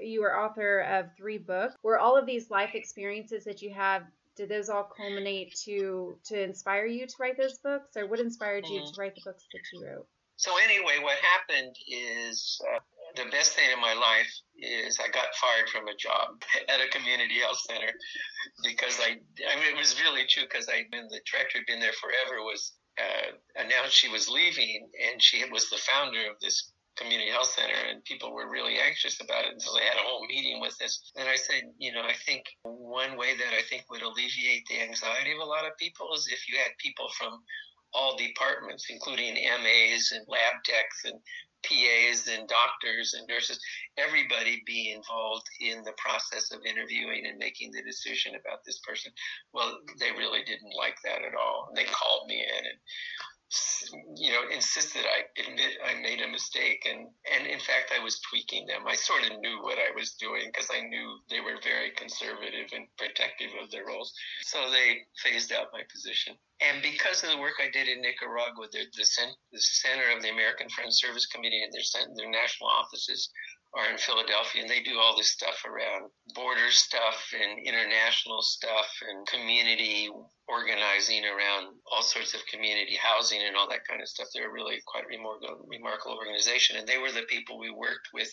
you 0.01 0.23
are 0.23 0.45
author 0.45 0.79
of 0.81 1.07
three 1.17 1.37
books. 1.37 1.75
Were 1.83 1.99
all 1.99 2.17
of 2.17 2.25
these 2.25 2.49
life 2.49 2.71
experiences 2.73 3.43
that 3.45 3.61
you 3.61 3.73
have 3.73 4.03
did 4.35 4.49
those 4.49 4.69
all 4.69 4.89
culminate 4.95 5.53
to 5.65 6.17
to 6.25 6.41
inspire 6.41 6.85
you 6.85 7.05
to 7.05 7.15
write 7.19 7.37
those 7.37 7.57
books, 7.59 7.95
or 7.95 8.07
what 8.07 8.19
inspired 8.19 8.65
you 8.67 8.81
mm-hmm. 8.81 8.93
to 8.93 9.01
write 9.01 9.15
the 9.15 9.21
books 9.25 9.45
that 9.53 9.61
you 9.73 9.85
wrote? 9.85 10.07
So 10.39 10.55
anyway, 10.55 11.03
what 11.03 11.19
happened 11.19 11.75
is 11.83 12.61
uh, 12.63 12.79
the 13.19 13.29
best 13.29 13.59
thing 13.59 13.67
in 13.75 13.81
my 13.81 13.91
life 13.91 14.31
is 14.55 14.97
I 14.97 15.11
got 15.11 15.35
fired 15.35 15.67
from 15.67 15.89
a 15.89 15.95
job 15.99 16.39
at 16.71 16.79
a 16.79 16.87
community 16.95 17.43
health 17.43 17.59
center 17.59 17.91
because 18.63 19.03
I, 19.03 19.19
I 19.19 19.59
mean, 19.59 19.67
it 19.67 19.75
was 19.75 19.99
really 19.99 20.23
true 20.31 20.43
because 20.47 20.69
I, 20.71 20.87
been 20.91 21.11
the 21.11 21.19
director 21.27 21.59
had 21.59 21.67
been 21.67 21.83
there 21.83 21.91
forever, 21.91 22.39
was 22.39 22.71
uh, 22.95 23.35
announced 23.59 23.99
she 23.99 24.07
was 24.07 24.31
leaving, 24.31 24.87
and 25.11 25.21
she 25.21 25.43
was 25.51 25.69
the 25.69 25.83
founder 25.83 26.31
of 26.31 26.39
this 26.39 26.71
community 26.95 27.31
health 27.31 27.51
center, 27.51 27.75
and 27.91 28.03
people 28.05 28.31
were 28.31 28.49
really 28.49 28.79
anxious 28.79 29.19
about 29.19 29.43
it. 29.43 29.51
And 29.51 29.61
so 29.61 29.75
they 29.75 29.83
had 29.83 29.99
a 29.99 30.07
whole 30.07 30.25
meeting 30.25 30.61
with 30.61 30.79
us. 30.79 31.11
And 31.19 31.27
I 31.27 31.35
said, 31.35 31.67
you 31.79 31.91
know, 31.91 32.03
I 32.07 32.15
think 32.15 32.47
one 32.63 33.17
way 33.17 33.35
that 33.35 33.51
I 33.51 33.63
think 33.67 33.91
would 33.91 34.03
alleviate 34.03 34.63
the 34.71 34.79
anxiety 34.87 35.35
of 35.35 35.43
a 35.43 35.51
lot 35.51 35.67
of 35.67 35.75
people 35.75 36.07
is 36.15 36.31
if 36.31 36.47
you 36.47 36.55
had 36.57 36.71
people 36.79 37.11
from 37.19 37.43
all 37.93 38.17
departments, 38.17 38.87
including 38.89 39.35
MAs 39.35 40.11
and 40.13 40.25
lab 40.27 40.63
techs 40.63 41.05
and 41.05 41.19
PAs 41.63 42.27
and 42.27 42.47
doctors 42.47 43.13
and 43.13 43.27
nurses, 43.27 43.59
everybody 43.97 44.61
be 44.65 44.91
involved 44.95 45.45
in 45.59 45.83
the 45.83 45.93
process 45.97 46.51
of 46.51 46.65
interviewing 46.65 47.25
and 47.25 47.37
making 47.37 47.71
the 47.71 47.83
decision 47.83 48.33
about 48.35 48.63
this 48.65 48.79
person. 48.87 49.11
Well, 49.53 49.79
they 49.99 50.11
really 50.11 50.43
didn't 50.43 50.75
like 50.77 50.95
that 51.03 51.23
at 51.23 51.35
all. 51.35 51.67
And 51.67 51.77
they 51.77 51.85
called 51.85 52.27
me 52.27 52.41
in 52.41 52.65
and 52.65 52.79
you 54.15 54.29
know, 54.29 54.45
insisted 54.53 55.01
I 55.01 55.25
admit 55.41 55.81
I 55.81 55.99
made 56.01 56.21
a 56.21 56.27
mistake, 56.29 56.85
and 56.85 57.07
and 57.33 57.47
in 57.47 57.59
fact 57.59 57.91
I 57.95 58.03
was 58.03 58.19
tweaking 58.29 58.67
them. 58.67 58.85
I 58.85 58.95
sort 58.95 59.23
of 59.23 59.39
knew 59.39 59.63
what 59.63 59.79
I 59.79 59.89
was 59.95 60.13
doing 60.21 60.51
because 60.53 60.69
I 60.69 60.81
knew 60.81 61.17
they 61.29 61.39
were 61.39 61.57
very 61.63 61.89
conservative 61.97 62.69
and 62.73 62.85
protective 62.97 63.49
of 63.61 63.71
their 63.71 63.85
roles. 63.85 64.13
So 64.43 64.69
they 64.69 65.01
phased 65.23 65.51
out 65.51 65.73
my 65.73 65.81
position. 65.91 66.35
And 66.61 66.83
because 66.83 67.23
of 67.23 67.31
the 67.31 67.39
work 67.39 67.55
I 67.57 67.71
did 67.71 67.87
in 67.87 68.01
Nicaragua, 68.01 68.67
the, 68.71 68.85
the, 68.93 69.05
the 69.51 69.61
center 69.61 70.11
of 70.15 70.21
the 70.21 70.29
American 70.29 70.67
Friends 70.69 70.99
Service 70.99 71.25
Committee 71.25 71.63
and 71.63 71.71
their, 71.71 72.05
their 72.15 72.29
national 72.29 72.69
offices 72.69 73.31
are 73.73 73.89
in 73.89 73.97
Philadelphia, 73.97 74.61
and 74.61 74.69
they 74.69 74.81
do 74.81 74.97
all 74.97 75.15
this 75.15 75.29
stuff 75.29 75.63
around 75.65 76.09
border 76.33 76.71
stuff 76.71 77.31
and 77.33 77.65
international 77.65 78.41
stuff 78.41 78.89
and 79.07 79.27
community 79.27 80.09
organizing 80.49 81.25
around 81.25 81.77
all 81.91 82.01
sorts 82.01 82.33
of 82.33 82.45
community 82.47 82.97
housing 82.97 83.41
and 83.41 83.55
all 83.55 83.69
that 83.69 83.85
kind 83.87 84.01
of 84.01 84.07
stuff. 84.07 84.27
They're 84.33 84.51
really 84.51 84.81
quite 84.85 85.05
remarkable 85.07 86.17
organization, 86.17 86.77
and 86.77 86.87
they 86.87 86.97
were 86.97 87.11
the 87.11 87.29
people 87.29 87.59
we 87.59 87.69
worked 87.69 88.09
with 88.13 88.31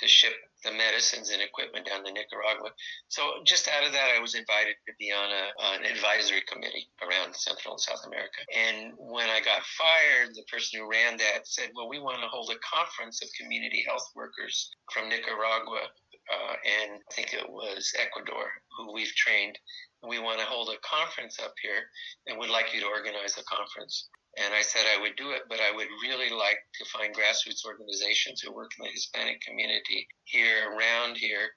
to 0.00 0.08
ship 0.08 0.32
the 0.64 0.72
medicines 0.72 1.30
and 1.30 1.42
equipment 1.42 1.86
down 1.86 2.04
to 2.04 2.12
Nicaragua. 2.12 2.70
So 3.08 3.42
just 3.44 3.68
out 3.68 3.86
of 3.86 3.92
that, 3.92 4.10
I 4.14 4.20
was 4.20 4.34
invited 4.34 4.74
to 4.86 4.92
be 4.98 5.10
on 5.12 5.30
a, 5.30 5.44
an 5.74 5.84
advisory 5.84 6.42
committee 6.46 6.88
around 7.02 7.34
Central 7.34 7.74
and 7.74 7.80
South 7.80 8.02
America. 8.06 8.42
And 8.54 8.94
when 8.98 9.28
I 9.28 9.40
got 9.40 9.62
fired, 9.62 10.34
the 10.34 10.46
person 10.50 10.80
who 10.80 10.90
ran 10.90 11.16
that 11.18 11.46
said, 11.46 11.70
"Well, 11.74 11.88
we 11.88 11.98
want 11.98 12.22
to 12.22 12.28
hold 12.28 12.50
a 12.50 12.58
conference 12.62 13.22
of 13.22 13.28
community 13.38 13.84
health 13.86 14.06
workers 14.14 14.70
from 14.92 15.08
Nicaragua." 15.08 15.90
Uh, 16.28 16.54
and 16.64 17.00
I 17.00 17.14
think 17.14 17.32
it 17.32 17.48
was 17.48 17.92
Ecuador 17.98 18.46
who 18.76 18.92
we've 18.92 19.14
trained. 19.14 19.58
We 20.06 20.18
want 20.18 20.38
to 20.40 20.46
hold 20.46 20.68
a 20.68 20.86
conference 20.86 21.38
up 21.40 21.54
here 21.62 21.88
and 22.26 22.38
would 22.38 22.50
like 22.50 22.74
you 22.74 22.80
to 22.80 22.86
organize 22.86 23.36
a 23.38 23.44
conference. 23.44 24.08
And 24.36 24.54
I 24.54 24.62
said 24.62 24.82
I 24.86 25.00
would 25.00 25.16
do 25.16 25.30
it, 25.30 25.42
but 25.48 25.58
I 25.60 25.74
would 25.74 25.88
really 26.02 26.30
like 26.30 26.60
to 26.74 26.84
find 26.92 27.14
grassroots 27.14 27.64
organizations 27.66 28.40
who 28.40 28.54
work 28.54 28.70
in 28.78 28.84
the 28.84 28.92
Hispanic 28.92 29.40
community 29.40 30.06
here 30.24 30.70
around 30.70 31.16
here 31.16 31.48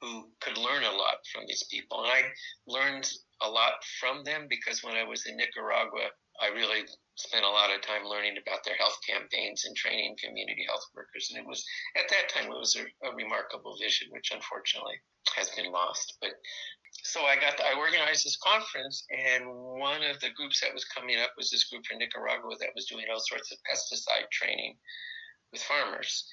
who 0.00 0.30
could 0.40 0.56
learn 0.56 0.84
a 0.84 0.96
lot 0.96 1.18
from 1.32 1.44
these 1.46 1.64
people. 1.70 2.02
And 2.02 2.12
I 2.12 2.22
learned 2.66 3.10
a 3.42 3.48
lot 3.50 3.84
from 4.00 4.24
them 4.24 4.46
because 4.48 4.82
when 4.82 4.96
I 4.96 5.04
was 5.04 5.26
in 5.26 5.36
Nicaragua, 5.36 6.08
I 6.40 6.48
really 6.48 6.84
spent 7.20 7.44
a 7.44 7.48
lot 7.48 7.70
of 7.70 7.82
time 7.82 8.04
learning 8.04 8.36
about 8.40 8.64
their 8.64 8.76
health 8.76 8.98
campaigns 9.06 9.64
and 9.64 9.76
training 9.76 10.16
community 10.16 10.64
health 10.66 10.84
workers. 10.96 11.28
And 11.30 11.38
it 11.38 11.46
was, 11.46 11.64
at 11.96 12.08
that 12.08 12.32
time, 12.32 12.50
it 12.50 12.58
was 12.58 12.76
a, 12.76 12.84
a 13.06 13.14
remarkable 13.14 13.76
vision, 13.76 14.08
which 14.10 14.32
unfortunately 14.32 14.96
has 15.36 15.50
been 15.50 15.70
lost. 15.70 16.16
But 16.20 16.32
so 17.02 17.22
I 17.22 17.36
got, 17.36 17.56
to, 17.58 17.64
I 17.64 17.78
organized 17.78 18.24
this 18.24 18.40
conference, 18.42 19.04
and 19.12 19.46
one 19.78 20.02
of 20.02 20.18
the 20.20 20.34
groups 20.36 20.60
that 20.60 20.74
was 20.74 20.84
coming 20.84 21.20
up 21.20 21.30
was 21.36 21.50
this 21.50 21.64
group 21.68 21.84
from 21.86 21.98
Nicaragua 21.98 22.56
that 22.60 22.74
was 22.74 22.86
doing 22.86 23.06
all 23.12 23.20
sorts 23.20 23.52
of 23.52 23.58
pesticide 23.68 24.28
training 24.32 24.76
with 25.52 25.62
farmers. 25.62 26.26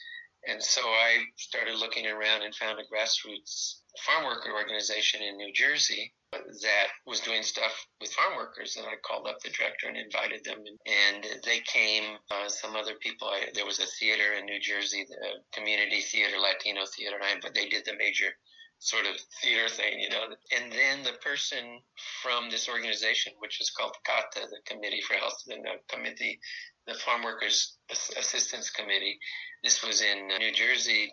And 0.48 0.62
so 0.62 0.82
I 0.82 1.24
started 1.36 1.76
looking 1.76 2.08
around 2.08 2.44
and 2.44 2.54
found 2.56 2.80
a 2.80 2.84
grassroots 2.84 3.82
farm 4.06 4.26
worker 4.26 4.54
organization 4.54 5.22
in 5.22 5.38
New 5.38 5.52
Jersey 5.54 6.14
that 6.32 6.88
was 7.06 7.22
doing 7.22 7.42
stuff 7.42 7.74
with 8.00 8.12
farm 8.12 8.36
workers. 8.36 8.76
And 8.76 8.86
I 8.86 8.96
called 9.04 9.28
up 9.28 9.40
the 9.42 9.50
director 9.50 9.88
and 9.88 9.98
invited 9.98 10.44
them. 10.44 10.60
And 10.86 11.26
they 11.44 11.60
came, 11.62 12.18
uh, 12.30 12.50
some 12.50 12.76
other 12.76 12.96
people. 13.02 13.28
I, 13.28 13.48
there 13.56 13.66
was 13.66 13.80
a 13.80 13.88
theater 14.00 14.34
in 14.34 14.46
New 14.46 14.60
Jersey, 14.60 15.06
the 15.08 15.42
community 15.54 16.02
theater, 16.02 16.38
Latino 16.38 16.86
theater, 16.86 17.18
but 17.42 17.56
they 17.56 17.68
did 17.68 17.86
the 17.86 17.96
major 17.98 18.32
sort 18.80 19.06
of 19.06 19.16
theater 19.42 19.70
thing, 19.70 20.00
you 20.00 20.10
know. 20.10 20.24
And 20.56 20.72
then 20.72 21.04
the 21.04 21.18
person 21.20 21.80
from 22.22 22.50
this 22.50 22.70
organization, 22.70 23.34
which 23.40 23.60
is 23.62 23.72
called 23.72 23.96
CATA, 24.06 24.48
the 24.50 24.62
Committee 24.66 25.02
for 25.02 25.16
Health, 25.16 25.42
and 25.50 25.64
the 25.64 25.94
committee, 25.94 26.40
the 26.86 26.94
Farm 26.94 27.24
Workers 27.24 27.78
Assistance 27.90 28.70
Committee. 28.70 29.20
This 29.64 29.84
was 29.84 30.02
in 30.02 30.30
uh, 30.34 30.38
New 30.38 30.52
Jersey. 30.52 31.12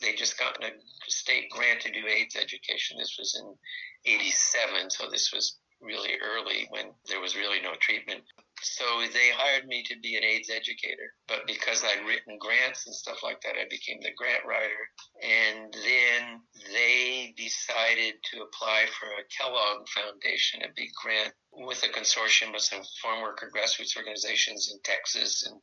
They 0.00 0.14
just 0.14 0.38
got 0.38 0.62
a 0.62 0.70
state 1.08 1.50
grant 1.50 1.80
to 1.82 1.92
do 1.92 2.06
AIDS 2.06 2.36
education. 2.36 2.98
This 2.98 3.16
was 3.18 3.40
in 3.40 4.12
87, 4.12 4.90
so 4.90 5.08
this 5.10 5.32
was 5.32 5.58
really 5.80 6.18
early 6.18 6.66
when 6.70 6.86
there 7.08 7.20
was 7.20 7.36
really 7.36 7.60
no 7.62 7.74
treatment. 7.80 8.22
So 8.60 8.84
they 9.12 9.30
hired 9.30 9.66
me 9.66 9.84
to 9.84 9.98
be 10.02 10.16
an 10.16 10.24
AIDS 10.24 10.50
educator. 10.50 11.14
But 11.28 11.46
because 11.46 11.84
I'd 11.84 12.06
written 12.06 12.38
grants 12.38 12.86
and 12.86 12.94
stuff 12.94 13.22
like 13.22 13.40
that, 13.42 13.54
I 13.54 13.70
became 13.70 14.00
the 14.02 14.16
grant 14.16 14.44
writer. 14.44 14.82
And 15.22 15.72
then 15.72 16.40
they 16.72 17.34
decided 17.36 18.14
to 18.34 18.42
apply 18.42 18.86
for 18.98 19.06
a 19.06 19.28
Kellogg 19.30 19.86
Foundation, 19.88 20.62
a 20.62 20.74
big 20.74 20.90
grant 21.00 21.32
with 21.52 21.82
a 21.84 21.94
consortium 21.94 22.54
of 22.54 22.62
some 22.62 22.82
farm 23.00 23.22
worker 23.22 23.50
grassroots 23.54 23.96
organizations 23.96 24.70
in 24.72 24.80
Texas 24.82 25.46
and 25.46 25.60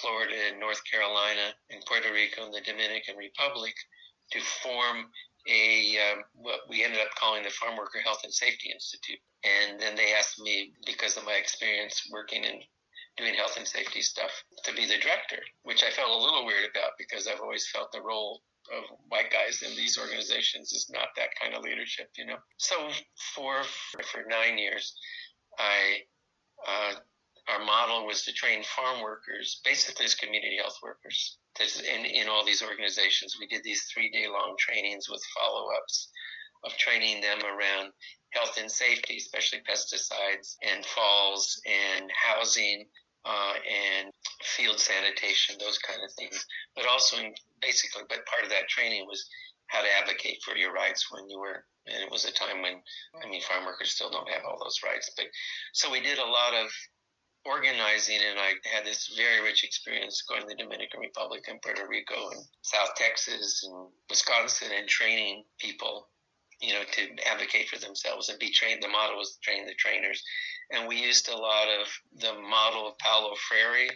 Florida 0.00 0.36
and 0.50 0.60
North 0.60 0.80
Carolina 0.90 1.54
and 1.70 1.84
Puerto 1.86 2.12
Rico 2.12 2.44
and 2.44 2.54
the 2.54 2.60
Dominican 2.60 3.16
Republic 3.16 3.74
to 4.32 4.40
form 4.40 5.08
a 5.48 5.96
um, 5.98 6.24
what 6.34 6.60
we 6.68 6.84
ended 6.84 7.00
up 7.00 7.14
calling 7.18 7.42
the 7.42 7.50
Farm 7.50 7.76
Worker 7.76 8.00
Health 8.04 8.20
and 8.24 8.32
Safety 8.32 8.70
Institute. 8.72 9.20
And 9.44 9.80
then 9.80 9.96
they 9.96 10.12
asked 10.12 10.40
me, 10.40 10.72
because 10.86 11.16
of 11.16 11.24
my 11.24 11.34
experience 11.34 12.08
working 12.12 12.44
in 12.44 12.60
doing 13.16 13.34
health 13.34 13.56
and 13.56 13.66
safety 13.66 14.02
stuff, 14.02 14.30
to 14.64 14.74
be 14.74 14.86
the 14.86 14.98
director, 14.98 15.42
which 15.62 15.82
I 15.82 15.90
felt 15.90 16.10
a 16.10 16.24
little 16.24 16.46
weird 16.46 16.70
about 16.70 16.92
because 16.98 17.26
I've 17.26 17.40
always 17.40 17.68
felt 17.68 17.92
the 17.92 18.02
role 18.02 18.42
of 18.76 18.84
white 19.08 19.30
guys 19.30 19.62
in 19.62 19.74
these 19.76 19.98
organizations 19.98 20.72
is 20.72 20.90
not 20.92 21.08
that 21.16 21.30
kind 21.40 21.54
of 21.54 21.62
leadership, 21.62 22.10
you 22.16 22.26
know. 22.26 22.36
So 22.58 22.76
for 23.34 23.62
for 24.12 24.24
nine 24.28 24.58
years, 24.58 24.94
I 25.58 26.04
uh, 26.66 26.92
our 27.48 27.64
model 27.64 28.06
was 28.06 28.24
to 28.24 28.32
train 28.32 28.62
farm 28.62 29.02
workers, 29.02 29.60
basically 29.64 30.04
as 30.04 30.14
community 30.14 30.58
health 30.60 30.78
workers, 30.82 31.38
in, 31.60 32.04
in 32.04 32.28
all 32.28 32.44
these 32.44 32.62
organizations. 32.62 33.36
We 33.38 33.46
did 33.46 33.62
these 33.64 33.82
three 33.92 34.10
day 34.10 34.26
long 34.28 34.56
trainings 34.58 35.08
with 35.08 35.22
follow 35.36 35.68
ups 35.76 36.10
of 36.64 36.76
training 36.76 37.20
them 37.20 37.38
around 37.44 37.92
health 38.30 38.58
and 38.58 38.70
safety, 38.70 39.16
especially 39.16 39.60
pesticides 39.68 40.56
and 40.62 40.84
falls 40.84 41.60
and 41.66 42.10
housing 42.12 42.86
uh, 43.24 43.54
and 43.98 44.12
field 44.42 44.78
sanitation, 44.78 45.56
those 45.58 45.78
kind 45.78 46.00
of 46.04 46.12
things. 46.12 46.44
But 46.74 46.86
also, 46.86 47.16
basically, 47.60 48.02
but 48.08 48.26
part 48.26 48.44
of 48.44 48.50
that 48.50 48.68
training 48.68 49.06
was 49.06 49.28
how 49.66 49.82
to 49.82 49.88
advocate 50.00 50.38
for 50.44 50.56
your 50.56 50.72
rights 50.72 51.06
when 51.10 51.28
you 51.28 51.38
were. 51.38 51.64
And 51.86 52.02
it 52.02 52.10
was 52.10 52.24
a 52.24 52.32
time 52.32 52.60
when, 52.60 52.82
I 53.22 53.28
mean, 53.28 53.40
farm 53.42 53.64
workers 53.64 53.92
still 53.92 54.10
don't 54.10 54.28
have 54.28 54.42
all 54.44 54.58
those 54.62 54.80
rights. 54.84 55.10
But 55.16 55.26
so 55.72 55.90
we 55.90 56.00
did 56.00 56.18
a 56.18 56.24
lot 56.24 56.54
of 56.54 56.70
organizing, 57.48 58.20
and 58.28 58.38
I 58.38 58.52
had 58.72 58.84
this 58.84 59.14
very 59.16 59.42
rich 59.42 59.64
experience 59.64 60.22
going 60.28 60.42
to 60.42 60.48
the 60.48 60.62
Dominican 60.62 61.00
Republic 61.00 61.44
and 61.48 61.60
Puerto 61.62 61.86
Rico 61.88 62.30
and 62.30 62.44
South 62.62 62.94
Texas 62.96 63.64
and 63.64 63.88
Wisconsin 64.10 64.68
and 64.76 64.86
training 64.88 65.44
people, 65.58 66.08
you 66.60 66.74
know, 66.74 66.82
to 66.92 67.02
advocate 67.26 67.68
for 67.68 67.78
themselves 67.78 68.28
and 68.28 68.38
be 68.38 68.50
trained. 68.50 68.82
The 68.82 68.88
model 68.88 69.16
was 69.16 69.38
train 69.42 69.66
the 69.66 69.74
trainers. 69.74 70.22
And 70.70 70.86
we 70.86 70.96
used 70.96 71.28
a 71.28 71.36
lot 71.36 71.68
of 71.80 71.86
the 72.20 72.34
model 72.40 72.88
of 72.88 72.98
Paulo 72.98 73.34
Freire. 73.48 73.88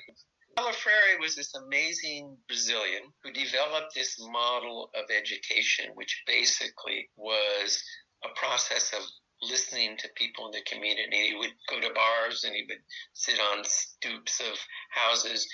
Paulo 0.57 0.73
Freire 0.73 1.21
was 1.21 1.37
this 1.37 1.55
amazing 1.55 2.37
Brazilian 2.49 3.03
who 3.23 3.33
developed 3.33 3.95
this 3.95 4.19
model 4.21 4.91
of 4.95 5.05
education, 5.11 5.91
which 5.95 6.23
basically 6.27 7.09
was 7.17 7.83
a 8.25 8.29
process 8.39 8.93
of 8.93 9.03
listening 9.43 9.97
to 9.99 10.09
people 10.15 10.47
in 10.47 10.53
the 10.53 10.63
community. 10.63 11.29
He 11.29 11.35
would 11.35 11.53
go 11.69 11.81
to 11.81 11.95
bars 11.95 12.45
and 12.45 12.55
he 12.55 12.65
would 12.69 12.83
sit 13.13 13.39
on 13.41 13.65
stoops 13.65 14.41
of 14.41 14.59
houses 14.91 15.49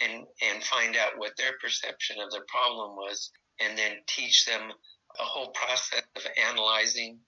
and 0.00 0.24
and 0.42 0.62
find 0.64 0.96
out 0.96 1.18
what 1.18 1.36
their 1.36 1.52
perception 1.60 2.16
of 2.20 2.30
the 2.30 2.42
problem 2.48 2.96
was, 2.96 3.30
and 3.60 3.78
then 3.78 3.98
teach 4.06 4.44
them 4.44 4.72
a 5.20 5.22
whole 5.22 5.50
process 5.50 6.02
of 6.16 6.22
analyzing 6.36 7.18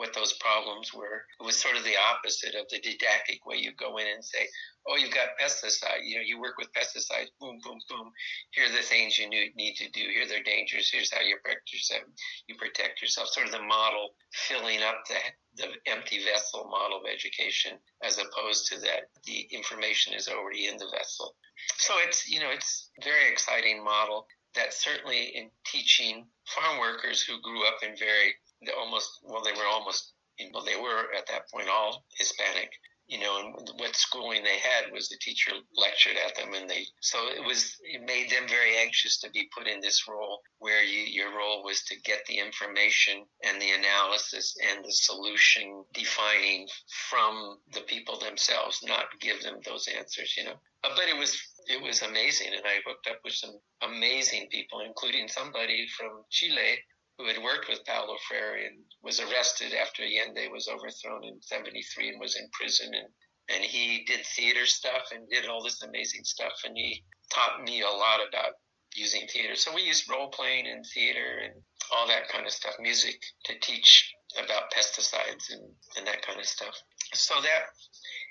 what 0.00 0.14
those 0.14 0.32
problems 0.40 0.94
were. 0.94 1.28
It 1.38 1.44
was 1.44 1.60
sort 1.60 1.76
of 1.76 1.84
the 1.84 2.00
opposite 2.10 2.54
of 2.54 2.64
the 2.70 2.80
didactic 2.80 3.44
way 3.44 3.56
you 3.56 3.72
go 3.76 3.98
in 3.98 4.06
and 4.06 4.24
say, 4.24 4.48
oh, 4.88 4.96
you've 4.96 5.12
got 5.12 5.36
pesticide. 5.38 6.08
You 6.08 6.16
know, 6.16 6.24
you 6.24 6.40
work 6.40 6.56
with 6.56 6.72
pesticides. 6.72 7.28
Boom, 7.38 7.60
boom, 7.62 7.78
boom. 7.86 8.10
Here 8.52 8.64
are 8.64 8.72
the 8.72 8.82
things 8.82 9.18
you 9.18 9.28
need 9.28 9.74
to 9.76 9.90
do. 9.90 10.00
Here 10.00 10.24
are 10.24 10.26
their 10.26 10.42
dangers. 10.42 10.88
Here's 10.90 11.12
how 11.12 11.20
you 11.20 11.36
protect 11.44 11.70
yourself. 11.70 12.04
You 12.48 12.54
protect 12.54 13.02
yourself. 13.02 13.28
Sort 13.28 13.44
of 13.44 13.52
the 13.52 13.60
model 13.60 14.16
filling 14.32 14.80
up 14.80 15.04
the 15.06 15.20
the 15.56 15.68
empty 15.86 16.24
vessel 16.24 16.68
model 16.70 17.00
of 17.00 17.10
education, 17.12 17.76
as 18.02 18.16
opposed 18.16 18.66
to 18.70 18.80
that 18.80 19.10
the 19.26 19.40
information 19.50 20.14
is 20.14 20.28
already 20.28 20.68
in 20.68 20.78
the 20.78 20.88
vessel. 20.96 21.34
So 21.76 21.92
it's 22.06 22.26
you 22.26 22.40
know 22.40 22.50
it's 22.50 22.88
very 23.04 23.30
exciting 23.30 23.84
model 23.84 24.26
that 24.54 24.72
certainly 24.72 25.32
in 25.34 25.50
teaching 25.66 26.26
farm 26.46 26.78
workers 26.80 27.20
who 27.20 27.42
grew 27.42 27.66
up 27.66 27.82
in 27.82 27.96
very 27.96 28.34
almost 28.78 29.20
well 29.24 29.42
they 29.42 29.52
were 29.52 29.66
almost 29.66 30.12
well 30.52 30.64
they 30.64 30.76
were 30.76 31.12
at 31.16 31.26
that 31.26 31.50
point 31.50 31.68
all 31.68 32.04
Hispanic 32.18 32.70
you 33.10 33.18
know 33.18 33.40
and 33.40 33.70
what 33.76 33.96
schooling 33.96 34.42
they 34.44 34.58
had 34.58 34.92
was 34.92 35.08
the 35.08 35.16
teacher 35.20 35.50
lectured 35.76 36.16
at 36.24 36.36
them 36.36 36.54
and 36.54 36.70
they 36.70 36.86
so 37.00 37.18
it 37.28 37.44
was 37.44 37.76
it 37.82 38.02
made 38.06 38.30
them 38.30 38.48
very 38.48 38.76
anxious 38.76 39.18
to 39.18 39.28
be 39.30 39.50
put 39.56 39.66
in 39.66 39.80
this 39.80 40.06
role 40.08 40.40
where 40.60 40.82
you, 40.82 41.00
your 41.00 41.36
role 41.36 41.64
was 41.64 41.82
to 41.82 42.00
get 42.02 42.20
the 42.28 42.38
information 42.38 43.24
and 43.44 43.60
the 43.60 43.72
analysis 43.72 44.54
and 44.70 44.84
the 44.84 44.92
solution 44.92 45.84
defining 45.92 46.68
from 47.10 47.58
the 47.74 47.80
people 47.82 48.18
themselves 48.20 48.78
not 48.86 49.06
give 49.20 49.42
them 49.42 49.56
those 49.66 49.88
answers 49.88 50.34
you 50.38 50.44
know. 50.44 50.54
Uh, 50.84 50.94
but 50.94 51.08
it 51.08 51.18
was 51.18 51.36
it 51.66 51.82
was 51.82 52.02
amazing 52.02 52.48
and 52.54 52.64
i 52.64 52.78
hooked 52.86 53.08
up 53.08 53.18
with 53.24 53.34
some 53.34 53.58
amazing 53.82 54.46
people 54.52 54.80
including 54.86 55.26
somebody 55.26 55.86
from 55.98 56.22
chile 56.30 56.78
who 57.20 57.28
had 57.28 57.42
worked 57.42 57.68
with 57.68 57.84
Paulo 57.84 58.16
Freire 58.26 58.64
and 58.66 58.78
was 59.02 59.20
arrested 59.20 59.74
after 59.74 60.02
Allende 60.02 60.48
was 60.48 60.68
overthrown 60.68 61.24
in 61.24 61.40
73 61.42 62.10
and 62.10 62.20
was 62.20 62.36
in 62.36 62.48
prison. 62.52 62.94
And, 62.94 63.08
and 63.54 63.64
he 63.64 64.04
did 64.06 64.24
theater 64.24 64.64
stuff 64.64 65.12
and 65.14 65.28
did 65.28 65.46
all 65.46 65.62
this 65.62 65.82
amazing 65.82 66.24
stuff. 66.24 66.52
And 66.64 66.76
he 66.76 67.04
taught 67.30 67.62
me 67.62 67.82
a 67.82 67.86
lot 67.86 68.20
about 68.26 68.54
using 68.96 69.26
theater. 69.28 69.54
So 69.54 69.74
we 69.74 69.82
used 69.82 70.10
role 70.10 70.28
playing 70.28 70.66
and 70.66 70.84
theater 70.94 71.40
and 71.44 71.54
all 71.94 72.06
that 72.06 72.28
kind 72.28 72.46
of 72.46 72.52
stuff, 72.52 72.74
music 72.80 73.20
to 73.44 73.58
teach 73.60 74.14
about 74.42 74.72
pesticides 74.72 75.52
and, 75.52 75.62
and 75.98 76.06
that 76.06 76.22
kind 76.22 76.38
of 76.38 76.46
stuff. 76.46 76.74
So 77.12 77.34
that, 77.42 77.66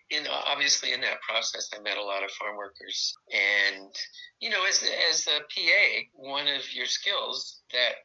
in 0.10 0.26
obviously 0.28 0.94
in 0.94 1.02
that 1.02 1.22
process, 1.22 1.70
I 1.78 1.82
met 1.82 1.98
a 1.98 2.04
lot 2.04 2.24
of 2.24 2.32
farm 2.32 2.58
workers, 2.58 3.14
and 3.32 3.94
you 4.40 4.50
know, 4.50 4.66
as 4.68 4.84
as 5.12 5.28
a 5.28 5.40
PA, 5.40 5.84
one 6.14 6.48
of 6.48 6.74
your 6.74 6.86
skills 6.86 7.62
that 7.74 7.96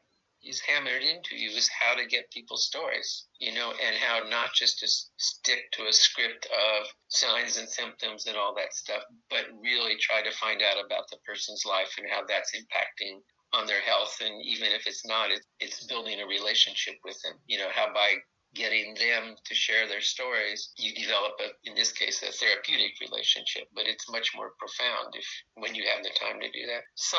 is 0.45 0.61
hammered 0.61 1.01
into 1.01 1.35
you 1.35 1.49
is 1.49 1.69
how 1.69 1.95
to 1.95 2.05
get 2.05 2.31
people's 2.31 2.65
stories, 2.65 3.25
you 3.39 3.53
know, 3.53 3.71
and 3.71 3.95
how 3.95 4.27
not 4.29 4.53
just 4.53 4.79
to 4.79 4.87
stick 5.17 5.71
to 5.73 5.87
a 5.87 5.93
script 5.93 6.45
of 6.45 6.87
signs 7.07 7.57
and 7.57 7.67
symptoms 7.67 8.27
and 8.27 8.37
all 8.37 8.53
that 8.55 8.73
stuff, 8.73 9.03
but 9.29 9.45
really 9.61 9.95
try 9.99 10.21
to 10.21 10.37
find 10.37 10.61
out 10.61 10.83
about 10.83 11.09
the 11.09 11.17
person's 11.25 11.65
life 11.65 11.93
and 11.97 12.07
how 12.09 12.21
that's 12.27 12.55
impacting 12.55 13.19
on 13.53 13.65
their 13.65 13.81
health. 13.81 14.17
And 14.21 14.41
even 14.45 14.69
if 14.71 14.87
it's 14.87 15.05
not, 15.05 15.29
it's 15.59 15.85
building 15.87 16.21
a 16.21 16.27
relationship 16.27 16.95
with 17.03 17.19
them, 17.23 17.33
you 17.47 17.57
know, 17.57 17.69
how 17.73 17.93
by 17.93 18.15
getting 18.53 18.95
them 18.95 19.35
to 19.43 19.53
share 19.53 19.87
their 19.87 20.01
stories, 20.01 20.71
you 20.77 20.95
develop 20.95 21.33
a, 21.41 21.69
in 21.69 21.75
this 21.75 21.91
case, 21.91 22.23
a 22.23 22.31
therapeutic 22.31 22.93
relationship, 23.01 23.67
but 23.75 23.85
it's 23.85 24.09
much 24.09 24.31
more 24.35 24.53
profound 24.57 25.13
if 25.13 25.27
when 25.55 25.75
you 25.75 25.83
have 25.93 26.03
the 26.03 26.09
time 26.17 26.39
to 26.39 26.49
do 26.51 26.65
that. 26.65 26.83
So 26.95 27.17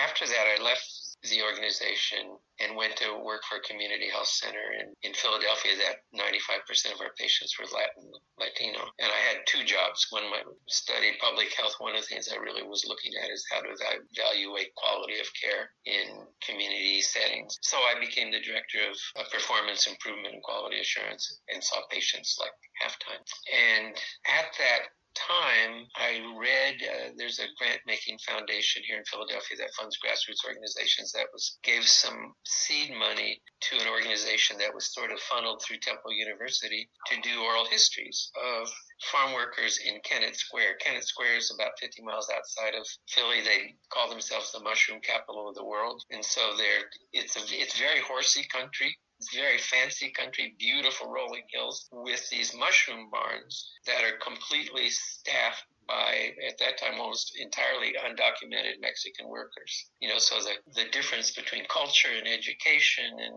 after 0.00 0.24
that, 0.26 0.46
I 0.56 0.62
left 0.62 0.86
the 1.26 1.42
organization 1.42 2.38
and 2.60 2.78
went 2.78 2.94
to 2.96 3.18
work 3.22 3.42
for 3.46 3.58
a 3.58 3.68
community 3.68 4.10
health 4.10 4.30
center 4.30 4.74
in, 4.78 4.94
in 5.02 5.14
Philadelphia 5.14 5.74
that 5.78 6.06
95% 6.14 6.94
of 6.94 7.00
our 7.00 7.14
patients 7.18 7.54
were 7.58 7.70
Latin, 7.70 8.10
Latino. 8.38 8.82
And 8.98 9.10
I 9.10 9.20
had 9.30 9.46
two 9.46 9.62
jobs. 9.62 10.06
One, 10.10 10.26
I 10.30 10.42
studied 10.66 11.18
public 11.22 11.54
health. 11.54 11.74
One 11.78 11.94
of 11.94 12.02
the 12.02 12.06
things 12.06 12.30
I 12.30 12.38
really 12.38 12.62
was 12.62 12.86
looking 12.86 13.12
at 13.22 13.30
is 13.30 13.46
how 13.50 13.62
to 13.62 13.70
evaluate 13.70 14.74
quality 14.74 15.18
of 15.18 15.30
care 15.34 15.70
in 15.86 16.22
community 16.42 17.02
settings. 17.02 17.58
So 17.62 17.78
I 17.78 17.98
became 17.98 18.30
the 18.30 18.42
director 18.42 18.78
of, 18.90 18.96
performance 19.30 19.86
improvement 19.86 20.34
and 20.34 20.42
quality 20.42 20.80
assurance 20.80 21.40
and 21.52 21.62
saw 21.62 21.82
patients 21.90 22.38
like 22.40 22.50
half 22.80 22.96
time. 22.98 23.20
And 23.52 23.94
at 24.26 24.46
that 24.58 24.80
time, 25.18 25.86
I 25.96 26.22
read 26.38 26.76
uh, 26.82 27.10
there's 27.16 27.38
a 27.38 27.50
grant 27.58 27.80
making 27.86 28.18
foundation 28.18 28.82
here 28.86 28.98
in 28.98 29.04
Philadelphia 29.04 29.58
that 29.58 29.74
funds 29.74 29.98
grassroots 29.98 30.46
organizations 30.46 31.12
that 31.12 31.26
was 31.32 31.58
gave 31.62 31.84
some 31.84 32.34
seed 32.46 32.92
money 32.94 33.42
to 33.68 33.76
an 33.76 33.88
organization 33.88 34.58
that 34.58 34.74
was 34.74 34.94
sort 34.94 35.10
of 35.10 35.18
funneled 35.20 35.62
through 35.62 35.78
Temple 35.78 36.12
University 36.12 36.88
to 37.06 37.20
do 37.20 37.42
oral 37.42 37.66
histories 37.66 38.30
of 38.38 38.68
farm 39.10 39.34
workers 39.34 39.78
in 39.84 40.00
Kennett 40.04 40.36
Square. 40.36 40.76
Kennett 40.80 41.04
Square 41.04 41.36
is 41.36 41.52
about 41.54 41.78
50 41.80 42.02
miles 42.02 42.30
outside 42.34 42.74
of 42.74 42.86
Philly. 43.08 43.42
They 43.42 43.74
call 43.90 44.08
themselves 44.08 44.52
the 44.52 44.60
mushroom 44.60 45.00
capital 45.00 45.48
of 45.48 45.54
the 45.54 45.64
world, 45.64 46.02
and 46.10 46.24
so 46.24 46.40
they're 46.56 46.86
it's 47.12 47.36
a 47.36 47.42
it's 47.50 47.78
very 47.78 48.00
horsey 48.00 48.46
country 48.52 48.96
very 49.34 49.58
fancy 49.58 50.10
country, 50.10 50.54
beautiful 50.58 51.10
rolling 51.10 51.42
hills 51.50 51.88
with 51.92 52.28
these 52.30 52.54
mushroom 52.54 53.08
barns 53.10 53.70
that 53.86 54.04
are 54.04 54.18
completely 54.18 54.88
staffed 54.90 55.64
by, 55.88 56.32
at 56.46 56.58
that 56.58 56.78
time, 56.78 57.00
almost 57.00 57.32
entirely 57.40 57.94
undocumented 57.98 58.80
Mexican 58.80 59.28
workers. 59.28 59.90
You 60.00 60.08
know, 60.10 60.18
so 60.18 60.36
the, 60.40 60.82
the 60.82 60.90
difference 60.90 61.30
between 61.32 61.64
culture 61.66 62.10
and 62.16 62.28
education 62.28 63.10
and 63.18 63.34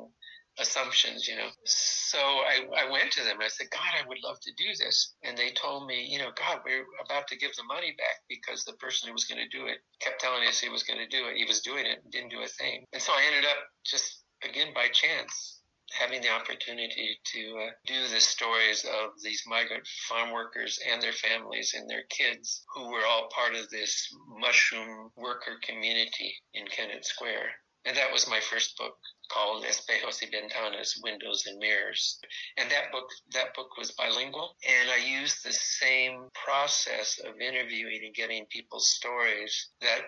assumptions, 0.60 1.28
you 1.28 1.36
know. 1.36 1.48
So 1.66 2.20
I, 2.20 2.68
I 2.78 2.92
went 2.92 3.12
to 3.14 3.24
them 3.24 3.36
and 3.36 3.44
I 3.44 3.48
said, 3.48 3.68
God, 3.72 3.82
I 3.82 4.08
would 4.08 4.18
love 4.24 4.38
to 4.42 4.52
do 4.58 4.70
this. 4.78 5.14
And 5.24 5.38
they 5.38 5.52
told 5.52 5.88
me, 5.88 6.06
you 6.10 6.20
know, 6.20 6.32
God, 6.36 6.60
we're 6.66 6.86
about 7.04 7.28
to 7.30 7.38
give 7.38 7.56
the 7.56 7.64
money 7.64 7.96
back 7.98 8.20
because 8.30 8.66
the 8.66 8.74
person 8.74 9.08
who 9.08 9.14
was 9.14 9.26
going 9.26 9.42
to 9.42 9.58
do 9.58 9.68
it 9.68 9.78
kept 10.02 10.20
telling 10.20 10.46
us 10.48 10.60
he 10.60 10.70
was 10.70 10.84
going 10.84 11.00
to 11.00 11.08
do 11.08 11.28
it. 11.28 11.38
He 11.38 11.46
was 11.46 11.62
doing 11.62 11.86
it 11.86 12.00
and 12.04 12.12
didn't 12.12 12.32
do 12.32 12.44
a 12.44 12.48
thing. 12.48 12.84
And 12.94 13.02
so 13.02 13.14
I 13.14 13.24
ended 13.28 13.50
up 13.50 13.58
just, 13.86 14.24
again, 14.44 14.74
by 14.76 14.88
chance, 14.92 15.61
having 15.98 16.22
the 16.22 16.30
opportunity 16.30 17.20
to 17.24 17.58
uh, 17.58 17.72
do 17.86 18.08
the 18.08 18.20
stories 18.20 18.86
of 18.86 19.12
these 19.22 19.44
migrant 19.46 19.88
farm 20.08 20.32
workers 20.32 20.80
and 20.90 21.02
their 21.02 21.14
families 21.14 21.74
and 21.76 21.90
their 21.90 22.04
kids 22.10 22.64
who 22.74 22.90
were 22.90 23.06
all 23.06 23.30
part 23.30 23.56
of 23.56 23.70
this 23.70 24.08
mushroom 24.40 25.12
worker 25.16 25.58
community 25.64 26.36
in 26.54 26.66
Kennett 26.68 27.06
Square. 27.06 27.52
And 27.84 27.98
that 27.98 28.12
was 28.12 28.30
my 28.30 28.40
first 28.40 28.78
book 28.78 28.98
called 29.32 29.64
Espejos 29.64 30.22
y 30.22 30.30
Ventanas, 30.32 31.00
Windows 31.02 31.46
and 31.48 31.58
Mirrors. 31.58 32.20
And 32.58 32.70
that 32.70 32.92
book, 32.92 33.10
that 33.34 33.56
book 33.56 33.76
was 33.78 33.92
bilingual. 33.92 34.56
And 34.68 34.90
I 34.90 34.98
used 34.98 35.44
the 35.44 35.54
same 35.54 36.30
process 36.34 37.20
of 37.20 37.40
interviewing 37.40 38.02
and 38.06 38.14
getting 38.14 38.46
people's 38.48 38.90
stories 38.90 39.70
that 39.82 40.02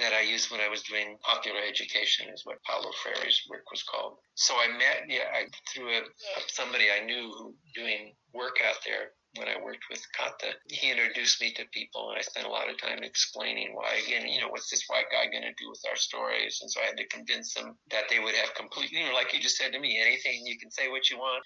that 0.00 0.12
I 0.12 0.22
used 0.22 0.50
when 0.50 0.60
I 0.60 0.68
was 0.68 0.82
doing 0.82 1.16
popular 1.20 1.60
education, 1.60 2.32
is 2.32 2.44
what 2.44 2.62
Paulo 2.64 2.90
Freire's 3.02 3.44
work 3.48 3.70
was 3.70 3.84
called. 3.84 4.16
So 4.34 4.54
I 4.56 4.68
met, 4.72 5.04
yeah, 5.08 5.28
I, 5.32 5.46
through 5.68 5.90
a, 5.90 6.00
somebody 6.48 6.86
I 6.90 7.04
knew 7.04 7.30
who 7.36 7.54
doing 7.74 8.16
work 8.32 8.56
out 8.66 8.80
there 8.84 9.12
when 9.36 9.46
I 9.46 9.62
worked 9.62 9.84
with 9.90 10.02
CATA. 10.16 10.56
He 10.68 10.90
introduced 10.90 11.40
me 11.40 11.52
to 11.54 11.64
people, 11.72 12.10
and 12.10 12.18
I 12.18 12.22
spent 12.22 12.46
a 12.46 12.50
lot 12.50 12.70
of 12.70 12.80
time 12.80 13.04
explaining 13.04 13.76
why. 13.76 14.00
Again, 14.04 14.26
you 14.26 14.40
know, 14.40 14.48
what's 14.48 14.70
this 14.70 14.88
white 14.88 15.12
guy 15.12 15.30
going 15.30 15.46
to 15.46 15.54
do 15.60 15.70
with 15.70 15.82
our 15.88 15.96
stories? 15.96 16.58
And 16.62 16.70
so 16.70 16.80
I 16.80 16.86
had 16.86 16.96
to 16.96 17.06
convince 17.06 17.54
them 17.54 17.76
that 17.90 18.08
they 18.08 18.18
would 18.18 18.34
have 18.34 18.54
complete, 18.54 18.90
you 18.90 19.04
know, 19.06 19.14
like 19.14 19.32
you 19.32 19.38
just 19.38 19.56
said 19.56 19.72
to 19.72 19.78
me, 19.78 20.00
anything 20.00 20.42
you 20.44 20.58
can 20.58 20.70
say 20.70 20.88
what 20.88 21.10
you 21.10 21.18
want. 21.18 21.44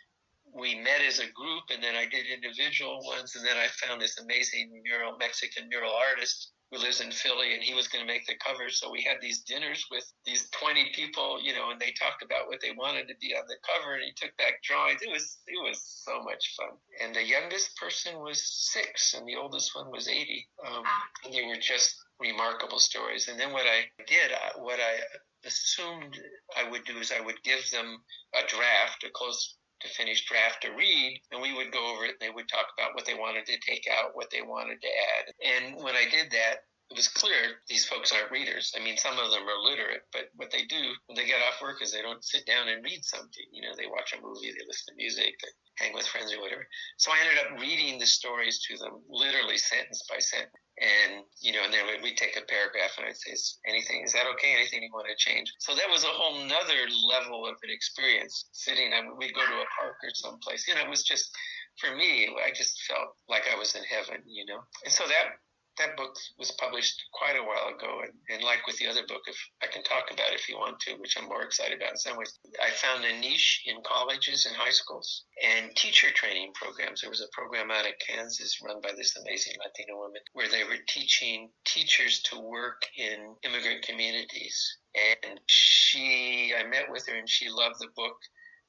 We 0.55 0.77
met 0.77 1.03
as 1.03 1.19
a 1.19 1.33
group, 1.35 1.65
and 1.75 1.83
then 1.83 1.97
I 1.97 2.07
did 2.07 2.31
individual 2.31 3.03
ones, 3.03 3.35
and 3.35 3.45
then 3.45 3.57
I 3.59 3.67
found 3.85 4.01
this 4.01 4.21
amazing 4.21 4.71
mural 4.85 5.19
Mexican 5.19 5.69
mural 5.69 5.93
artist 5.93 6.53
who 6.71 6.79
lives 6.79 7.01
in 7.01 7.11
Philly, 7.11 7.55
and 7.55 7.63
he 7.63 7.75
was 7.75 7.89
going 7.89 8.05
to 8.05 8.13
make 8.13 8.27
the 8.27 8.35
cover. 8.45 8.69
So 8.71 8.91
we 8.91 9.03
had 9.03 9.19
these 9.21 9.43
dinners 9.43 9.85
with 9.91 10.05
these 10.25 10.49
20 10.51 10.91
people, 10.95 11.41
you 11.43 11.55
know, 11.55 11.71
and 11.71 11.81
they 11.81 11.93
talked 11.99 12.23
about 12.23 12.49
what 12.49 12.61
they 12.61 12.73
wanted 12.73 13.09
to 13.09 13.15
be 13.21 13.35
on 13.35 13.45
the 13.47 13.57
cover, 13.63 13.95
and 13.95 14.05
he 14.05 14.13
took 14.17 14.37
back 14.37 14.63
drawings. 14.63 15.03
It 15.03 15.11
was 15.11 15.39
it 15.47 15.63
was 15.63 15.81
so 16.05 16.23
much 16.23 16.55
fun. 16.57 16.77
And 17.03 17.15
the 17.15 17.25
youngest 17.25 17.77
person 17.77 18.19
was 18.19 18.43
six, 18.43 19.15
and 19.15 19.27
the 19.27 19.37
oldest 19.37 19.75
one 19.75 19.91
was 19.91 20.09
80. 20.09 20.47
Um, 20.67 20.83
and 21.25 21.35
they 21.35 21.47
were 21.47 21.61
just 21.61 21.95
remarkable 22.21 22.79
stories. 22.79 23.29
And 23.29 23.39
then 23.39 23.53
what 23.53 23.67
I 23.67 23.85
did, 24.07 24.33
uh, 24.33 24.61
what 24.61 24.79
I 24.81 25.01
assumed 25.47 26.19
I 26.57 26.69
would 26.71 26.85
do 26.85 26.99
is 26.99 27.13
I 27.13 27.25
would 27.25 27.43
give 27.43 27.71
them 27.71 27.99
a 28.35 28.47
draft, 28.49 29.05
a 29.05 29.11
close 29.13 29.57
to 29.85 29.91
finish 29.91 30.25
draft 30.27 30.63
to 30.63 30.71
read, 30.73 31.21
and 31.31 31.43
we 31.43 31.55
would 31.55 31.73
go 31.73 31.95
over 31.95 32.05
it 32.05 32.17
and 32.19 32.21
they 32.21 32.35
would 32.35 32.49
talk 32.49 32.67
about 32.77 32.95
what 32.95 33.05
they 33.07 33.15
wanted 33.15 33.47
to 33.47 33.59
take 33.61 33.87
out, 33.93 34.15
what 34.17 34.31
they 34.31 34.43
wanted 34.43 34.81
to 34.81 34.89
add. 34.89 35.35
And 35.45 35.77
when 35.85 35.95
I 35.95 36.09
did 36.11 36.31
that, 36.33 36.65
it 36.95 37.03
was 37.03 37.11
clear 37.11 37.59
these 37.67 37.83
folks 37.85 38.15
aren't 38.15 38.31
readers. 38.31 38.71
I 38.79 38.79
mean, 38.79 38.95
some 38.95 39.19
of 39.19 39.35
them 39.35 39.43
are 39.43 39.67
literate, 39.67 40.07
but 40.15 40.31
what 40.39 40.55
they 40.55 40.63
do 40.71 40.95
when 41.11 41.19
they 41.19 41.27
get 41.27 41.43
off 41.43 41.59
work 41.59 41.83
is 41.83 41.91
they 41.91 42.07
don't 42.07 42.23
sit 42.23 42.47
down 42.47 42.71
and 42.71 42.87
read 42.87 43.03
something. 43.03 43.51
You 43.51 43.67
know, 43.67 43.75
they 43.75 43.91
watch 43.91 44.15
a 44.15 44.23
movie, 44.23 44.55
they 44.55 44.63
listen 44.63 44.95
to 44.95 45.03
music, 45.03 45.35
they 45.43 45.51
hang 45.83 45.91
with 45.91 46.07
friends 46.07 46.31
or 46.31 46.39
whatever. 46.39 46.63
So 47.03 47.11
I 47.11 47.19
ended 47.19 47.43
up 47.43 47.59
reading 47.59 47.99
the 47.99 48.07
stories 48.07 48.63
to 48.71 48.79
them, 48.79 49.03
literally 49.11 49.59
sentence 49.59 50.07
by 50.07 50.23
sentence. 50.23 50.55
And, 50.79 51.27
you 51.43 51.51
know, 51.51 51.67
and 51.67 51.75
then 51.75 51.83
we'd 51.99 52.15
take 52.15 52.39
a 52.39 52.47
paragraph 52.47 52.95
and 52.99 53.11
I'd 53.11 53.19
say, 53.19 53.35
anything, 53.67 54.07
is 54.07 54.15
that 54.15 54.31
okay? 54.39 54.55
Anything 54.55 54.87
you 54.87 54.95
want 54.95 55.11
to 55.11 55.19
change? 55.19 55.51
So 55.59 55.75
that 55.75 55.91
was 55.91 56.07
a 56.07 56.15
whole 56.15 56.47
nother 56.47 56.79
level 57.11 57.43
of 57.43 57.59
an 57.67 57.75
experience 57.75 58.47
sitting, 58.55 58.95
and 58.95 59.19
we'd 59.19 59.35
go 59.35 59.43
to 59.43 59.63
a 59.67 59.71
park 59.75 59.99
or 59.99 60.15
someplace. 60.15 60.67
You 60.71 60.79
know, 60.79 60.87
it 60.87 60.91
was 60.91 61.03
just, 61.03 61.35
for 61.83 61.91
me, 61.95 62.31
I 62.39 62.55
just 62.55 62.79
felt 62.87 63.19
like 63.29 63.51
I 63.51 63.59
was 63.59 63.75
in 63.75 63.83
heaven, 63.83 64.23
you 64.27 64.47
know? 64.47 64.63
And 64.87 64.95
so 64.95 65.07
that 65.07 65.43
that 65.79 65.97
book 65.97 66.15
was 66.39 66.51
published 66.53 67.03
quite 67.13 67.37
a 67.37 67.43
while 67.43 67.75
ago, 67.75 68.01
and, 68.03 68.13
and, 68.29 68.45
like 68.45 68.67
with 68.67 68.79
the 68.79 68.87
other 68.87 69.07
book, 69.07 69.23
if 69.27 69.37
I 69.63 69.67
can 69.67 69.83
talk 69.83 70.11
about 70.11 70.33
it 70.33 70.41
if 70.41 70.49
you 70.49 70.57
want 70.57 70.79
to, 70.81 70.95
which 70.97 71.17
I'm 71.19 71.29
more 71.29 71.43
excited 71.43 71.79
about 71.79 71.93
in 71.93 71.97
some 71.97 72.17
ways, 72.17 72.39
I 72.63 72.71
found 72.71 73.05
a 73.05 73.19
niche 73.19 73.63
in 73.67 73.83
colleges 73.85 74.47
and 74.47 74.57
high 74.57 74.71
schools 74.71 75.25
and 75.43 75.75
teacher 75.77 76.11
training 76.13 76.53
programs. 76.55 77.01
There 77.01 77.11
was 77.11 77.21
a 77.21 77.33
program 77.33 77.71
out 77.71 77.87
of 77.87 77.93
Kansas 78.07 78.61
run 78.63 78.81
by 78.81 78.91
this 78.97 79.17
amazing 79.17 79.55
Latino 79.65 79.99
woman 79.99 80.23
where 80.33 80.49
they 80.49 80.65
were 80.65 80.79
teaching 80.89 81.51
teachers 81.65 82.23
to 82.31 82.41
work 82.41 82.83
in 82.97 83.35
immigrant 83.43 83.83
communities. 83.83 84.79
And 84.95 85.41
she, 85.47 86.53
I 86.57 86.65
met 86.69 86.91
with 86.91 87.07
her, 87.09 87.17
and 87.17 87.29
she 87.29 87.49
loved 87.51 87.81
the 87.81 87.89
book 87.97 88.17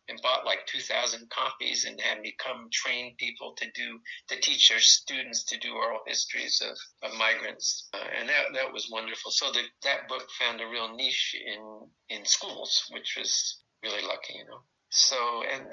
and 0.08 0.22
bought 0.22 0.46
like 0.46 0.66
2,000 0.68 1.30
copies 1.30 1.86
and 1.86 2.00
had 2.00 2.22
me 2.22 2.36
come 2.38 2.70
train 2.72 3.16
people 3.18 3.54
to 3.58 3.66
do, 3.74 4.00
to 4.30 4.40
teach 4.40 4.70
their 4.70 4.80
students 4.80 5.44
to 5.46 5.58
do 5.58 5.74
oral 5.74 6.00
histories 6.06 6.62
of, 6.62 6.78
of 7.10 7.18
migrants. 7.18 7.90
Uh, 7.94 8.04
and 8.20 8.30
that, 8.30 8.46
that 8.54 8.72
was 8.72 8.90
wonderful. 8.92 9.32
So 9.32 9.52
the, 9.52 9.62
that 9.84 10.08
book 10.08 10.28
found 10.40 10.62
a 10.62 10.68
real 10.68 10.96
niche 10.96 11.36
in, 11.46 12.18
in 12.18 12.26
schools, 12.26 12.86
which 12.92 13.16
was 13.18 13.62
really 13.84 14.04
lucky, 14.04 14.34
you 14.36 14.46
know. 14.46 14.62
So, 14.90 15.44
and 15.52 15.66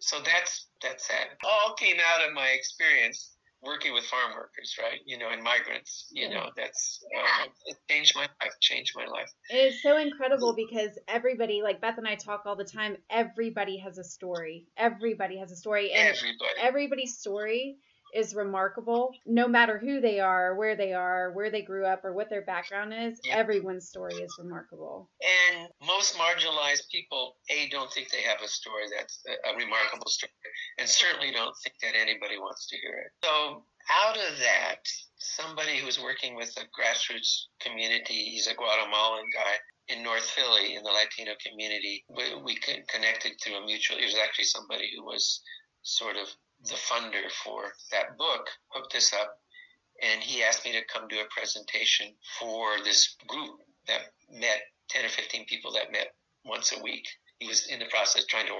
so 0.00 0.18
that's, 0.24 0.68
that's 0.82 1.08
that. 1.08 1.36
All 1.44 1.74
came 1.74 1.96
out 1.96 2.26
of 2.26 2.34
my 2.34 2.48
experience 2.48 3.31
working 3.62 3.94
with 3.94 4.04
farm 4.04 4.32
workers, 4.34 4.76
right? 4.80 5.00
You 5.06 5.18
know, 5.18 5.28
and 5.30 5.42
migrants. 5.42 6.06
You 6.10 6.30
know, 6.30 6.50
that's 6.56 7.02
uh, 7.16 7.46
it 7.66 7.76
changed 7.88 8.14
my 8.16 8.22
life. 8.22 8.52
Changed 8.60 8.92
my 8.96 9.06
life. 9.06 9.30
It 9.50 9.56
is 9.56 9.82
so 9.82 9.98
incredible 9.98 10.54
because 10.54 10.98
everybody, 11.08 11.62
like 11.62 11.80
Beth 11.80 11.98
and 11.98 12.06
I, 12.06 12.16
talk 12.16 12.42
all 12.46 12.56
the 12.56 12.64
time. 12.64 12.96
Everybody 13.10 13.78
has 13.78 13.98
a 13.98 14.04
story. 14.04 14.66
Everybody 14.76 15.38
has 15.38 15.52
a 15.52 15.56
story, 15.56 15.92
and 15.92 16.08
everybody. 16.08 16.60
everybody's 16.60 17.18
story 17.18 17.78
is 18.12 18.34
remarkable 18.34 19.12
no 19.26 19.48
matter 19.48 19.78
who 19.78 20.00
they 20.00 20.20
are 20.20 20.54
where 20.56 20.76
they 20.76 20.92
are 20.92 21.32
where 21.32 21.50
they 21.50 21.62
grew 21.62 21.86
up 21.86 22.04
or 22.04 22.12
what 22.12 22.28
their 22.30 22.42
background 22.42 22.92
is 22.92 23.20
yeah. 23.24 23.36
everyone's 23.36 23.88
story 23.88 24.14
is 24.14 24.34
remarkable 24.38 25.10
and 25.50 25.68
most 25.86 26.16
marginalized 26.16 26.88
people 26.90 27.36
a 27.50 27.68
don't 27.70 27.92
think 27.92 28.10
they 28.10 28.22
have 28.22 28.40
a 28.44 28.48
story 28.48 28.84
that's 28.96 29.22
a, 29.26 29.50
a 29.50 29.56
remarkable 29.56 30.08
story 30.08 30.32
and 30.78 30.88
certainly 30.88 31.32
don't 31.32 31.54
think 31.62 31.74
that 31.82 31.98
anybody 31.98 32.38
wants 32.38 32.68
to 32.68 32.76
hear 32.76 33.06
it 33.06 33.12
so 33.24 33.64
out 34.04 34.16
of 34.16 34.38
that 34.38 34.80
somebody 35.18 35.78
who's 35.78 36.00
working 36.00 36.36
with 36.36 36.54
a 36.58 36.64
grassroots 36.78 37.46
community 37.60 38.30
he's 38.32 38.46
a 38.46 38.54
guatemalan 38.54 39.24
guy 39.34 39.54
in 39.88 40.02
North 40.02 40.22
Philly 40.22 40.76
in 40.76 40.82
the 40.82 40.90
Latino 40.90 41.32
community. 41.44 42.04
We, 42.08 42.40
we 42.42 42.56
connected 42.88 43.32
through 43.42 43.56
a 43.56 43.66
mutual. 43.66 43.98
It 43.98 44.04
was 44.04 44.16
actually 44.22 44.44
somebody 44.44 44.90
who 44.96 45.04
was 45.04 45.42
sort 45.82 46.16
of 46.16 46.28
the 46.64 46.74
funder 46.74 47.30
for 47.44 47.72
that 47.90 48.16
book 48.16 48.48
hooked 48.68 48.94
us 48.94 49.12
up 49.12 49.38
and 50.02 50.22
he 50.22 50.42
asked 50.42 50.64
me 50.64 50.72
to 50.72 50.84
come 50.92 51.08
do 51.08 51.20
a 51.20 51.34
presentation 51.34 52.08
for 52.38 52.82
this 52.84 53.16
group 53.26 53.60
that 53.86 54.00
met 54.30 54.62
10 54.90 55.04
or 55.04 55.08
15 55.08 55.46
people 55.46 55.72
that 55.72 55.92
met 55.92 56.14
once 56.44 56.72
a 56.72 56.82
week. 56.82 57.06
He 57.38 57.48
was 57.48 57.66
in 57.68 57.78
the 57.78 57.86
process 57.86 58.26
trying 58.26 58.46
to 58.46 58.54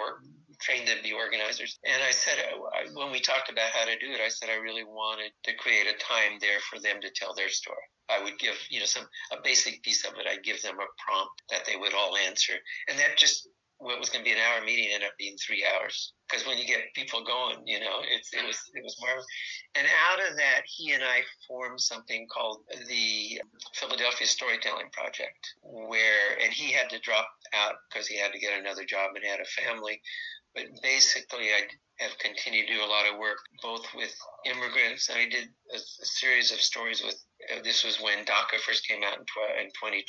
train 0.60 0.84
them 0.86 0.96
to 0.98 1.02
be 1.02 1.12
organizers. 1.12 1.78
And 1.84 2.02
I 2.02 2.10
said, 2.10 2.38
uh, 2.38 2.90
when 2.94 3.10
we 3.12 3.20
talked 3.20 3.50
about 3.50 3.70
how 3.70 3.84
to 3.84 3.98
do 3.98 4.12
it, 4.12 4.20
I 4.20 4.28
said 4.28 4.48
I 4.50 4.56
really 4.56 4.84
wanted 4.84 5.32
to 5.44 5.54
create 5.56 5.86
a 5.86 5.98
time 5.98 6.38
there 6.40 6.60
for 6.70 6.78
them 6.78 7.00
to 7.00 7.10
tell 7.10 7.34
their 7.34 7.48
story. 7.48 7.82
I 8.08 8.22
would 8.22 8.38
give, 8.38 8.54
you 8.70 8.80
know, 8.80 8.86
some 8.86 9.06
a 9.32 9.36
basic 9.42 9.82
piece 9.82 10.04
of 10.04 10.14
it. 10.18 10.26
I'd 10.28 10.42
give 10.44 10.60
them 10.62 10.76
a 10.76 10.86
prompt 10.98 11.42
that 11.50 11.64
they 11.66 11.76
would 11.76 11.94
all 11.94 12.16
answer, 12.16 12.54
and 12.88 12.98
that 12.98 13.16
just 13.16 13.48
what 13.82 13.98
was 13.98 14.08
going 14.08 14.24
to 14.24 14.30
be 14.30 14.34
an 14.34 14.42
hour 14.42 14.64
meeting 14.64 14.88
ended 14.94 15.08
up 15.08 15.18
being 15.18 15.36
three 15.36 15.66
hours 15.66 16.14
because 16.32 16.46
when 16.46 16.56
you 16.56 16.64
get 16.64 16.94
people 16.94 17.22
going, 17.24 17.66
you 17.66 17.80
know, 17.80 18.00
it's 18.08 18.32
it 18.32 18.46
was 18.46 18.56
it 18.74 18.82
was 18.82 18.96
more. 19.00 19.20
And 19.74 19.86
out 20.08 20.30
of 20.30 20.36
that, 20.36 20.62
he 20.64 20.92
and 20.92 21.02
I 21.02 21.22
formed 21.46 21.80
something 21.80 22.26
called 22.32 22.60
the 22.88 23.40
Philadelphia 23.74 24.26
Storytelling 24.26 24.88
Project, 24.92 25.54
where 25.62 26.38
and 26.42 26.52
he 26.52 26.72
had 26.72 26.88
to 26.90 27.00
drop 27.00 27.28
out 27.52 27.74
because 27.88 28.06
he 28.06 28.18
had 28.18 28.32
to 28.32 28.38
get 28.38 28.58
another 28.58 28.84
job 28.84 29.10
and 29.14 29.24
had 29.24 29.40
a 29.40 29.62
family. 29.62 30.00
But 30.54 30.64
basically, 30.82 31.48
I 31.52 31.66
have 31.98 32.16
continued 32.18 32.68
to 32.68 32.74
do 32.74 32.84
a 32.84 32.88
lot 32.88 33.10
of 33.10 33.18
work 33.18 33.38
both 33.62 33.86
with 33.94 34.14
immigrants. 34.46 35.10
I 35.10 35.28
did 35.28 35.48
a, 35.72 35.76
a 35.76 36.06
series 36.06 36.52
of 36.52 36.60
stories 36.60 37.02
with. 37.02 37.18
Uh, 37.50 37.60
this 37.64 37.84
was 37.84 38.00
when 38.00 38.24
DACA 38.24 38.60
first 38.64 38.86
came 38.86 39.02
out 39.02 39.18
in, 39.18 39.24
tw- 39.24 39.60
in 39.60 39.66
2012 39.66 40.04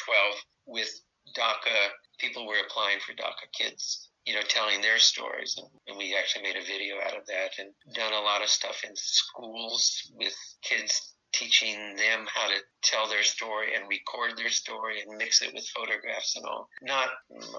with 0.68 0.92
DACA 1.36 1.90
people 2.24 2.48
were 2.48 2.64
applying 2.66 3.00
for 3.00 3.14
DACA 3.14 3.52
kids, 3.52 4.10
you 4.26 4.34
know, 4.34 4.42
telling 4.48 4.82
their 4.82 4.98
stories. 4.98 5.56
And, 5.58 5.68
and, 5.88 5.98
we 5.98 6.16
actually 6.18 6.44
made 6.44 6.56
a 6.56 6.66
video 6.66 6.96
out 7.06 7.18
of 7.18 7.26
that 7.28 7.60
and 7.60 7.70
done 7.94 8.14
a 8.14 8.22
lot 8.22 8.42
of 8.42 8.50
stuff 8.50 8.82
in 8.88 8.96
schools 8.96 10.10
with 10.16 10.34
kids 10.62 11.16
teaching 11.34 11.96
them 11.98 12.28
how 12.34 12.48
to 12.48 12.58
tell 12.84 13.10
their 13.10 13.24
story 13.24 13.76
and 13.76 13.90
record 13.90 14.38
their 14.38 14.50
story 14.50 15.02
and 15.02 15.18
mix 15.18 15.42
it 15.42 15.54
with 15.54 15.68
photographs 15.76 16.38
and 16.38 16.46
all. 16.46 16.70
Not 16.82 17.10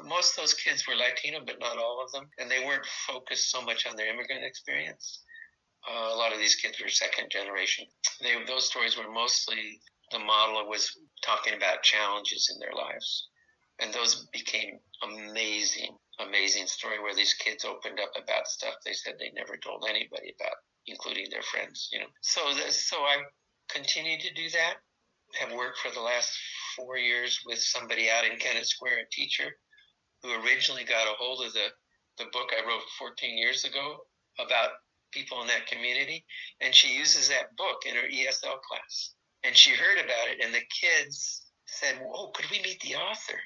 most 0.05 0.39
of 0.39 0.43
those 0.43 0.55
kids 0.55 0.87
were 0.87 0.95
Latino, 0.95 1.41
but 1.45 1.61
not 1.61 1.77
all 1.77 2.03
of 2.03 2.13
them, 2.13 2.31
and 2.39 2.51
they 2.51 2.65
weren't 2.65 2.87
focused 3.07 3.51
so 3.51 3.61
much 3.63 3.85
on 3.87 3.97
their 3.97 4.09
immigrant 4.15 4.45
experience. 4.45 5.21
Uh, 5.87 6.15
a 6.15 6.17
lot 6.17 6.33
of 6.33 6.39
these 6.39 6.55
kids 6.55 6.81
were 6.81 6.89
second 6.89 7.31
generation. 7.31 7.85
They, 8.23 8.33
those 8.47 8.65
stories 8.65 8.97
were 8.97 9.13
mostly 9.13 9.81
the 10.13 10.19
model 10.21 10.69
was 10.69 10.97
talking 11.23 11.55
about 11.55 11.83
challenges 11.83 12.49
in 12.53 12.61
their 12.61 12.75
lives 12.75 13.29
and 13.81 13.93
those 13.93 14.27
became 14.33 14.79
amazing, 15.03 15.97
amazing 16.21 16.67
story 16.67 17.01
where 17.01 17.15
these 17.15 17.35
kids 17.35 17.65
opened 17.65 17.99
up 18.01 18.13
about 18.17 18.47
stuff 18.47 18.75
they 18.85 18.93
said 18.93 19.15
they 19.19 19.33
never 19.35 19.57
told 19.57 19.85
anybody 19.89 20.35
about, 20.39 20.57
including 20.87 21.27
their 21.31 21.43
friends. 21.43 21.89
You 21.93 22.01
know, 22.01 22.07
so 22.23 22.41
so 22.71 22.97
I 22.99 23.23
continued 23.69 24.21
to 24.21 24.35
do 24.35 24.51
that. 24.51 24.75
Have 25.41 25.53
worked 25.53 25.79
for 25.79 25.91
the 25.93 26.01
last 26.01 26.31
four 26.77 26.97
years 26.97 27.41
with 27.45 27.59
somebody 27.59 28.09
out 28.11 28.25
in 28.25 28.39
Kennett 28.39 28.67
Square, 28.67 28.99
a 28.99 29.09
teacher 29.11 29.51
who 30.23 30.33
originally 30.45 30.85
got 30.85 31.09
a 31.09 31.17
hold 31.19 31.45
of 31.45 31.53
the 31.53 31.67
the 32.19 32.27
book 32.33 32.51
I 32.57 32.65
wrote 32.67 32.83
14 32.99 33.37
years 33.37 33.65
ago 33.65 34.07
about 34.39 34.71
people 35.11 35.41
in 35.41 35.49
that 35.49 35.67
community, 35.67 36.25
and 36.61 36.75
she 36.75 36.97
uses 36.97 37.29
that 37.29 37.57
book 37.57 37.83
in 37.87 37.97
her 37.97 38.09
ESL 38.09 38.61
class. 38.63 39.15
And 39.43 39.57
she 39.57 39.71
heard 39.71 39.99
about 39.99 40.29
it, 40.29 40.43
and 40.43 40.55
the 40.55 40.63
kids 40.81 41.43
said, 41.67 42.01
"Oh, 42.15 42.29
could 42.29 42.49
we 42.51 42.63
meet 42.63 42.81
the 42.81 42.97
author?" 42.97 43.41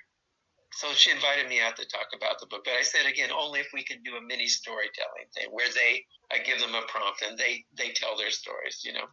So 0.72 0.92
she 0.92 1.10
invited 1.10 1.48
me 1.48 1.60
out 1.60 1.76
to 1.76 1.86
talk 1.86 2.08
about 2.14 2.40
the 2.40 2.46
book. 2.46 2.64
But 2.64 2.74
I 2.74 2.82
said 2.82 3.06
again, 3.06 3.30
only 3.30 3.60
if 3.60 3.68
we 3.72 3.84
can 3.84 4.02
do 4.02 4.16
a 4.16 4.22
mini 4.22 4.46
storytelling 4.46 5.28
thing 5.34 5.48
where 5.50 5.68
they, 5.74 6.04
I 6.30 6.38
give 6.38 6.60
them 6.60 6.74
a 6.74 6.82
prompt 6.88 7.22
and 7.22 7.38
they 7.38 7.64
they 7.76 7.90
tell 7.90 8.16
their 8.16 8.30
stories. 8.30 8.82
You 8.84 8.92
know, 8.92 9.06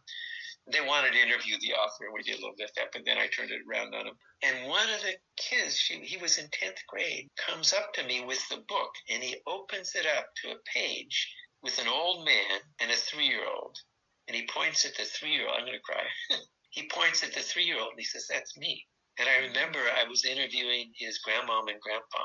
they 0.70 0.80
wanted 0.80 1.12
to 1.12 1.22
interview 1.22 1.56
the 1.60 1.74
author, 1.74 2.10
we 2.12 2.22
did 2.22 2.38
a 2.38 2.40
little 2.40 2.56
bit 2.56 2.70
of 2.70 2.74
that. 2.76 2.92
But 2.92 3.04
then 3.04 3.18
I 3.18 3.28
turned 3.28 3.50
it 3.50 3.62
around 3.68 3.94
on 3.94 4.06
them. 4.06 4.18
And 4.42 4.68
one 4.68 4.88
of 4.90 5.00
the 5.00 5.14
kids, 5.36 5.76
she, 5.76 6.00
he 6.00 6.16
was 6.16 6.38
in 6.38 6.48
tenth 6.50 6.78
grade, 6.88 7.30
comes 7.36 7.72
up 7.72 7.92
to 7.94 8.04
me 8.04 8.24
with 8.24 8.46
the 8.48 8.64
book, 8.68 8.92
and 9.08 9.22
he 9.22 9.36
opens 9.46 9.94
it 9.94 10.06
up 10.06 10.26
to 10.42 10.50
a 10.50 10.62
page 10.74 11.32
with 11.62 11.78
an 11.78 11.88
old 11.88 12.24
man 12.24 12.60
and 12.80 12.90
a 12.90 12.96
three-year-old, 12.96 13.78
and 14.28 14.36
he 14.36 14.46
points 14.46 14.84
at 14.84 14.96
the 14.96 15.04
three-year-old. 15.04 15.56
I'm 15.56 15.66
going 15.66 15.78
to 15.78 15.82
cry. 15.82 16.04
he 16.70 16.88
points 16.88 17.22
at 17.22 17.32
the 17.32 17.40
three-year-old 17.40 17.90
and 17.90 18.00
he 18.00 18.04
says, 18.04 18.26
"That's 18.28 18.56
me." 18.56 18.86
And 19.18 19.28
I 19.28 19.46
remember 19.46 19.78
I 19.78 20.08
was 20.08 20.24
interviewing 20.24 20.92
his 20.94 21.20
grandmom 21.26 21.70
and 21.70 21.80
grandpa, 21.80 22.24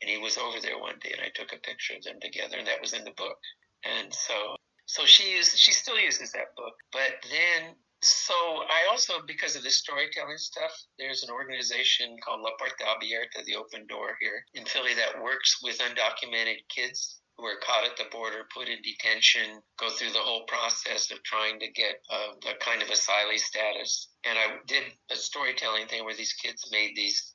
and 0.00 0.10
he 0.10 0.18
was 0.18 0.38
over 0.38 0.60
there 0.60 0.78
one 0.78 0.98
day, 1.00 1.12
and 1.12 1.20
I 1.20 1.30
took 1.34 1.52
a 1.52 1.60
picture 1.60 1.94
of 1.94 2.02
them 2.04 2.20
together, 2.20 2.56
and 2.58 2.66
that 2.66 2.80
was 2.80 2.92
in 2.92 3.04
the 3.04 3.12
book. 3.12 3.38
And 3.84 4.12
so, 4.12 4.56
so 4.86 5.04
she 5.04 5.36
uses, 5.36 5.58
she 5.58 5.72
still 5.72 5.98
uses 5.98 6.32
that 6.32 6.54
book. 6.56 6.74
But 6.92 7.22
then 7.30 7.76
So 8.02 8.34
I 8.34 8.90
also, 8.90 9.22
because 9.26 9.54
of 9.54 9.62
this 9.62 9.78
storytelling 9.78 10.36
stuff, 10.36 10.72
there's 10.98 11.22
an 11.22 11.30
organization 11.30 12.16
called 12.24 12.40
La 12.42 12.50
Puerta 12.58 12.84
Abierta, 12.84 13.44
the 13.46 13.54
Open 13.54 13.86
Door 13.86 14.18
here 14.20 14.44
in 14.54 14.64
Philly, 14.64 14.94
that 14.94 15.22
works 15.22 15.62
with 15.62 15.78
undocumented 15.78 16.66
kids 16.68 17.21
who 17.36 17.44
are 17.46 17.58
caught 17.64 17.84
at 17.84 17.96
the 17.96 18.10
border, 18.10 18.46
put 18.54 18.68
in 18.68 18.78
detention, 18.82 19.62
go 19.78 19.88
through 19.90 20.12
the 20.12 20.18
whole 20.18 20.44
process 20.44 21.10
of 21.10 21.22
trying 21.22 21.58
to 21.60 21.70
get 21.72 21.96
uh, 22.10 22.34
a, 22.46 22.50
a 22.50 22.58
kind 22.58 22.82
of 22.82 22.88
asylee 22.88 23.38
status. 23.38 24.08
And 24.24 24.38
I 24.38 24.58
did 24.66 24.84
a 25.10 25.16
storytelling 25.16 25.86
thing 25.86 26.04
where 26.04 26.16
these 26.16 26.34
kids 26.34 26.68
made 26.70 26.92
these 26.94 27.34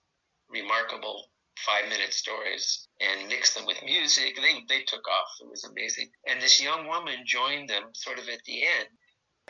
remarkable 0.49 1.25
five 1.65 1.89
minute 1.89 2.13
stories 2.13 2.87
and 3.01 3.27
mixed 3.27 3.55
them 3.55 3.65
with 3.65 3.83
music. 3.83 4.35
They, 4.35 4.63
they 4.69 4.83
took 4.83 5.07
off. 5.07 5.29
It 5.41 5.49
was 5.49 5.63
amazing. 5.65 6.09
And 6.27 6.41
this 6.41 6.61
young 6.61 6.87
woman 6.87 7.25
joined 7.25 7.69
them 7.69 7.89
sort 7.93 8.19
of 8.19 8.29
at 8.29 8.43
the 8.45 8.63
end 8.63 8.87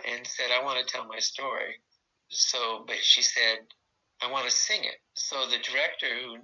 and 0.07 0.25
said, 0.25 0.47
I 0.51 0.63
want 0.63 0.79
to 0.79 0.91
tell 0.91 1.05
my 1.05 1.19
story. 1.19 1.75
So, 2.29 2.83
but 2.87 2.97
she 3.01 3.21
said, 3.21 3.59
I 4.21 4.31
want 4.31 4.45
to 4.45 4.51
sing 4.51 4.83
it. 4.83 4.97
So 5.13 5.45
the 5.45 5.59
director 5.59 6.07
who 6.07 6.37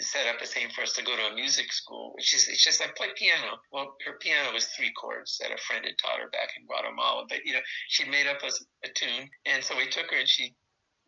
set 0.00 0.26
up 0.26 0.42
a 0.42 0.46
thing 0.46 0.68
for 0.74 0.82
us 0.82 0.94
to 0.94 1.04
go 1.04 1.16
to 1.16 1.32
a 1.32 1.34
music 1.34 1.72
school, 1.72 2.12
which 2.14 2.34
is 2.34 2.48
it's 2.48 2.64
just 2.64 2.82
I 2.82 2.86
play 2.96 3.08
piano. 3.14 3.58
Well, 3.72 3.94
her 4.04 4.18
piano 4.18 4.52
was 4.52 4.66
three 4.66 4.92
chords 4.92 5.38
that 5.38 5.52
a 5.52 5.58
friend 5.58 5.84
had 5.84 5.98
taught 5.98 6.18
her 6.18 6.30
back 6.30 6.50
in 6.58 6.66
Guatemala, 6.66 7.26
but 7.28 7.44
you 7.44 7.52
know, 7.52 7.60
she'd 7.88 8.10
made 8.10 8.26
up 8.26 8.42
a, 8.42 8.50
a 8.84 8.90
tune. 8.94 9.28
And 9.46 9.62
so 9.62 9.76
we 9.76 9.88
took 9.88 10.10
her 10.10 10.18
and 10.18 10.28
she 10.28 10.54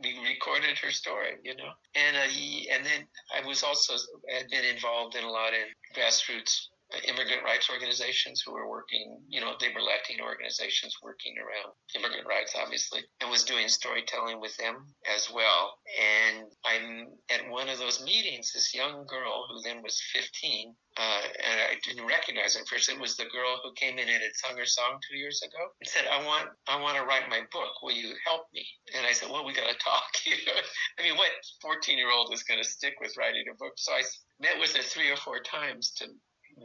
we 0.01 0.19
recorded 0.29 0.79
her 0.79 0.91
story, 0.91 1.37
you 1.45 1.57
know. 1.57 1.71
And 1.95 2.17
uh, 2.17 2.75
and 2.75 2.85
then 2.85 3.07
I 3.35 3.47
was 3.47 3.63
also 3.63 3.95
had 4.31 4.49
been 4.49 4.65
involved 4.65 5.17
in 5.17 5.25
a 5.25 5.31
lot 5.31 5.55
in 5.55 5.67
grassroots 5.95 6.69
immigrant 7.05 7.43
rights 7.45 7.71
organizations 7.71 8.43
who 8.45 8.53
were 8.53 8.69
working, 8.69 9.21
you 9.29 9.41
know, 9.41 9.55
they 9.61 9.69
were 9.69 9.83
Latino 9.83 10.25
organizations 10.25 10.97
working 11.03 11.35
around 11.39 11.73
immigrant 11.95 12.27
rights, 12.27 12.55
obviously, 12.57 13.01
and 13.21 13.31
was 13.31 13.45
doing 13.45 13.69
storytelling 13.69 14.41
with 14.41 14.57
them 14.57 14.87
as 15.15 15.31
well. 15.31 15.79
And 16.01 16.47
I'm 16.65 17.09
at 17.31 17.49
one 17.51 17.69
of 17.69 17.79
those 17.79 18.03
meetings, 18.05 18.53
this 18.53 18.75
young 18.75 19.07
girl 19.07 19.47
who 19.49 19.63
then 19.63 19.83
was 19.83 20.01
15, 20.13 20.75
uh, 20.97 21.23
and 21.45 21.61
I 21.61 21.77
didn't 21.85 22.07
recognize 22.07 22.57
her 22.57 22.65
first. 22.67 22.91
It 22.91 23.01
was 23.01 23.17
the 23.17 23.25
girl 23.33 23.61
who 23.63 23.73
came 23.73 23.99
in 23.99 24.09
and 24.09 24.23
had 24.23 24.37
sung 24.37 24.59
her 24.59 24.67
song 24.67 25.01
two 25.09 25.17
years 25.17 25.41
ago 25.43 25.73
and 25.81 25.89
said, 25.89 26.07
"I 26.07 26.23
want, 26.25 26.51
I 26.69 26.79
want 26.81 26.99
to 26.99 27.05
write 27.05 27.31
my 27.31 27.41
book. 27.51 27.81
Will 27.83 27.93
you 27.93 28.15
help 28.27 28.47
me?" 28.53 28.67
And 28.95 29.07
I 29.07 29.13
said, 29.13 29.31
"Well, 29.31 29.45
we 29.45 29.55
got 29.55 29.71
to 29.71 29.79
talk." 29.79 30.13
I 30.99 31.03
mean, 31.03 31.17
what 31.17 31.31
14 31.63 31.97
year 31.97 32.11
old 32.11 32.33
is 32.35 32.43
going 32.43 32.63
to 32.63 32.69
stick 32.69 33.01
with 33.01 33.17
writing 33.17 33.45
a 33.51 33.55
book? 33.55 33.73
So 33.77 33.93
I 33.93 34.03
met 34.41 34.61
with 34.61 34.77
her 34.77 34.83
three 34.83 35.11
or 35.11 35.17
four 35.17 35.41
times 35.41 35.93
to 35.93 36.09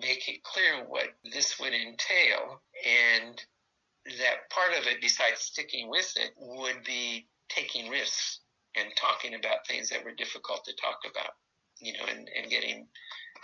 make 0.01 0.27
it 0.27 0.43
clear 0.43 0.85
what 0.87 1.07
this 1.31 1.59
would 1.59 1.73
entail. 1.73 2.61
And 2.85 3.41
that 4.19 4.49
part 4.49 4.77
of 4.79 4.87
it, 4.87 5.01
besides 5.01 5.41
sticking 5.41 5.89
with 5.89 6.13
it, 6.15 6.31
would 6.37 6.83
be 6.85 7.27
taking 7.49 7.89
risks 7.89 8.39
and 8.75 8.87
talking 8.95 9.33
about 9.33 9.65
things 9.67 9.89
that 9.89 10.03
were 10.03 10.13
difficult 10.13 10.63
to 10.65 10.73
talk 10.75 10.99
about, 11.09 11.31
you 11.79 11.93
know, 11.93 12.05
and, 12.09 12.29
and 12.37 12.49
getting, 12.49 12.87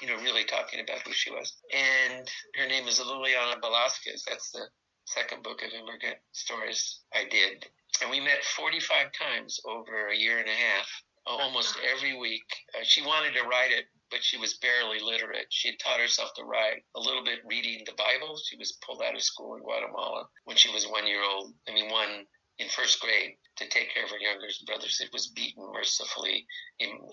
you 0.02 0.08
know, 0.08 0.16
really 0.18 0.44
talking 0.44 0.80
about 0.80 1.00
who 1.06 1.12
she 1.12 1.32
was. 1.32 1.54
And 1.74 2.30
her 2.56 2.68
name 2.68 2.88
is 2.88 3.00
Liliana 3.00 3.60
Velasquez. 3.60 4.24
That's 4.28 4.52
the 4.52 4.66
second 5.06 5.44
book 5.44 5.62
of 5.64 5.72
immigrant 5.74 6.18
stories 6.32 7.02
I 7.14 7.26
did. 7.30 7.66
And 8.02 8.10
we 8.10 8.20
met 8.20 8.44
45 8.44 9.12
times 9.12 9.60
over 9.66 10.08
a 10.08 10.16
year 10.16 10.40
and 10.40 10.48
a 10.48 10.52
half, 10.52 10.88
almost 11.26 11.78
every 11.96 12.18
week. 12.18 12.46
Uh, 12.76 12.84
she 12.84 13.02
wanted 13.02 13.34
to 13.34 13.48
write 13.48 13.72
it 13.72 13.86
but 14.14 14.24
she 14.24 14.38
was 14.38 14.62
barely 14.62 15.00
literate. 15.00 15.48
She 15.50 15.70
had 15.70 15.80
taught 15.80 16.00
herself 16.00 16.30
to 16.36 16.46
write 16.46 16.86
a 16.96 17.00
little 17.00 17.24
bit 17.24 17.40
reading 17.50 17.82
the 17.84 17.98
Bible. 17.98 18.38
She 18.38 18.56
was 18.58 18.78
pulled 18.86 19.02
out 19.02 19.16
of 19.16 19.24
school 19.24 19.56
in 19.56 19.64
Guatemala 19.64 20.26
when 20.46 20.56
she 20.56 20.70
was 20.70 20.86
one 20.86 21.08
year 21.08 21.24
old. 21.24 21.56
I 21.68 21.74
mean, 21.74 21.90
one 21.90 22.28
in 22.60 22.70
first 22.70 23.00
grade 23.02 23.34
to 23.58 23.68
take 23.68 23.92
care 23.92 24.04
of 24.04 24.12
her 24.12 24.20
younger 24.20 24.48
brother. 24.68 24.88
She 24.88 25.06
was 25.12 25.34
beaten 25.34 25.66
mercifully, 25.74 26.46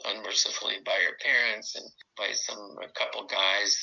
unmercifully 0.05 0.77
by 0.85 0.99
her 1.09 1.17
parents 1.25 1.75
and 1.75 1.87
by 2.19 2.33
some 2.33 2.77
a 2.85 2.93
couple 2.93 3.25
guys 3.25 3.75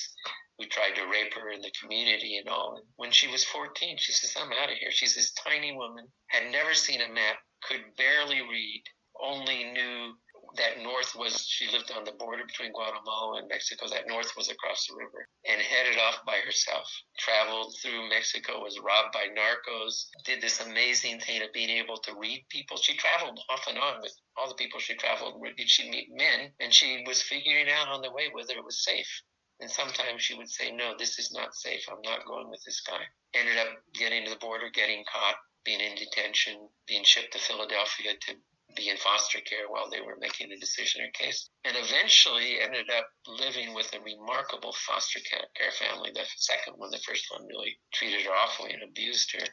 who 0.59 0.67
tried 0.67 0.93
to 0.95 1.09
rape 1.09 1.33
her 1.33 1.49
in 1.49 1.61
the 1.61 1.73
community 1.81 2.37
and 2.37 2.47
all. 2.47 2.79
When 2.97 3.11
she 3.11 3.27
was 3.27 3.43
14, 3.45 3.97
she 3.97 4.11
says, 4.11 4.33
I'm 4.37 4.53
out 4.53 4.71
of 4.71 4.77
here. 4.77 4.91
She's 4.91 5.15
this 5.15 5.33
tiny 5.33 5.73
woman, 5.75 6.05
had 6.27 6.51
never 6.51 6.75
seen 6.75 7.01
a 7.01 7.11
map, 7.11 7.37
could 7.63 7.81
barely 7.97 8.41
read, 8.41 8.83
only 9.19 9.63
knew 9.63 10.13
that 10.55 10.81
north 10.81 11.15
was 11.15 11.45
she 11.45 11.69
lived 11.71 11.91
on 11.91 12.03
the 12.03 12.11
border 12.13 12.43
between 12.45 12.71
Guatemala 12.71 13.39
and 13.39 13.47
Mexico. 13.47 13.87
That 13.87 14.07
north 14.07 14.31
was 14.37 14.49
across 14.49 14.87
the 14.87 14.95
river 14.95 15.27
and 15.47 15.61
headed 15.61 15.99
off 15.99 16.25
by 16.25 16.37
herself. 16.45 16.89
Traveled 17.17 17.75
through 17.81 18.09
Mexico, 18.09 18.61
was 18.61 18.79
robbed 18.79 19.13
by 19.13 19.27
narcos. 19.35 20.07
Did 20.25 20.41
this 20.41 20.61
amazing 20.61 21.19
thing 21.19 21.41
of 21.41 21.53
being 21.53 21.69
able 21.69 21.97
to 21.97 22.15
read 22.15 22.45
people. 22.49 22.77
She 22.77 22.95
traveled 22.95 23.39
off 23.49 23.67
and 23.67 23.77
on 23.77 24.01
with 24.01 24.13
all 24.37 24.47
the 24.47 24.55
people 24.55 24.79
she 24.79 24.95
traveled 24.95 25.39
with. 25.39 25.53
She'd 25.57 25.89
meet 25.89 26.09
men, 26.11 26.53
and 26.59 26.73
she 26.73 27.03
was 27.05 27.21
figuring 27.21 27.69
out 27.69 27.89
on 27.89 28.01
the 28.01 28.11
way 28.11 28.29
whether 28.31 28.53
it 28.53 28.65
was 28.65 28.83
safe. 28.83 29.21
And 29.59 29.69
sometimes 29.71 30.21
she 30.21 30.35
would 30.35 30.49
say, 30.49 30.71
"No, 30.71 30.95
this 30.97 31.17
is 31.17 31.31
not 31.31 31.55
safe. 31.55 31.87
I'm 31.89 32.01
not 32.01 32.25
going 32.25 32.49
with 32.49 32.63
this 32.63 32.81
guy." 32.81 33.03
Ended 33.33 33.57
up 33.57 33.69
getting 33.93 34.23
to 34.25 34.29
the 34.29 34.37
border, 34.37 34.69
getting 34.69 35.03
caught, 35.05 35.37
being 35.63 35.81
in 35.81 35.95
detention, 35.95 36.69
being 36.85 37.03
shipped 37.03 37.33
to 37.33 37.39
Philadelphia 37.39 38.15
to 38.15 38.35
be 38.77 38.89
in 38.89 38.97
foster 38.97 39.39
care 39.41 39.67
while 39.67 39.89
they 39.89 40.01
were 40.01 40.17
making 40.21 40.51
a 40.51 40.59
decision 40.59 41.01
or 41.01 41.09
case. 41.11 41.49
And 41.65 41.75
eventually 41.75 42.61
ended 42.61 42.85
up 42.95 43.09
living 43.27 43.73
with 43.73 43.91
a 43.93 43.99
remarkable 43.99 44.73
foster 44.85 45.19
care 45.19 45.71
family. 45.71 46.11
The 46.13 46.23
second 46.37 46.77
one, 46.77 46.91
the 46.91 47.01
first 47.05 47.25
one 47.31 47.47
really 47.47 47.75
treated 47.93 48.21
her 48.25 48.31
awfully 48.31 48.71
and 48.71 48.83
abused 48.83 49.33
her. 49.33 49.45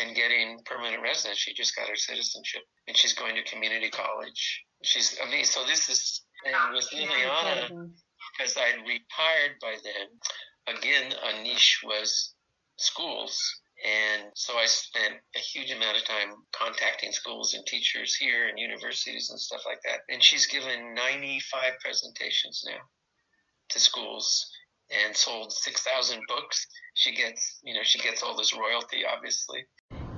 And 0.00 0.16
getting 0.16 0.58
permanent 0.64 1.02
residence, 1.02 1.38
she 1.38 1.52
just 1.52 1.76
got 1.76 1.88
her 1.88 1.96
citizenship. 1.96 2.62
And 2.88 2.96
she's 2.96 3.12
going 3.12 3.36
to 3.36 3.44
community 3.44 3.90
college. 3.90 4.64
She's 4.82 5.16
amazing. 5.22 5.44
So 5.44 5.66
this 5.66 5.88
is, 5.88 6.24
and 6.46 6.74
with 6.74 6.88
Liliana, 6.90 7.68
because 8.32 8.56
I'd 8.56 8.80
retired 8.88 9.60
by 9.60 9.76
then, 9.84 10.76
again, 10.76 11.12
a 11.22 11.42
niche 11.42 11.80
was 11.84 12.34
schools 12.78 13.38
and 13.82 14.30
so 14.34 14.54
I 14.56 14.66
spent 14.66 15.14
a 15.34 15.38
huge 15.38 15.70
amount 15.70 15.96
of 15.96 16.04
time 16.04 16.32
contacting 16.52 17.12
schools 17.12 17.54
and 17.54 17.66
teachers 17.66 18.14
here 18.14 18.48
and 18.48 18.58
universities 18.58 19.30
and 19.30 19.38
stuff 19.38 19.62
like 19.66 19.80
that. 19.84 20.00
And 20.08 20.22
she's 20.22 20.46
given 20.46 20.94
95 20.94 21.72
presentations 21.82 22.62
now 22.66 22.80
to 23.70 23.78
schools 23.78 24.50
and 24.90 25.16
sold 25.16 25.52
6,000 25.52 26.20
books. 26.28 26.66
She 26.94 27.14
gets, 27.14 27.58
you 27.64 27.74
know, 27.74 27.82
she 27.82 27.98
gets 27.98 28.22
all 28.22 28.36
this 28.36 28.56
royalty, 28.56 29.02
obviously. 29.04 29.64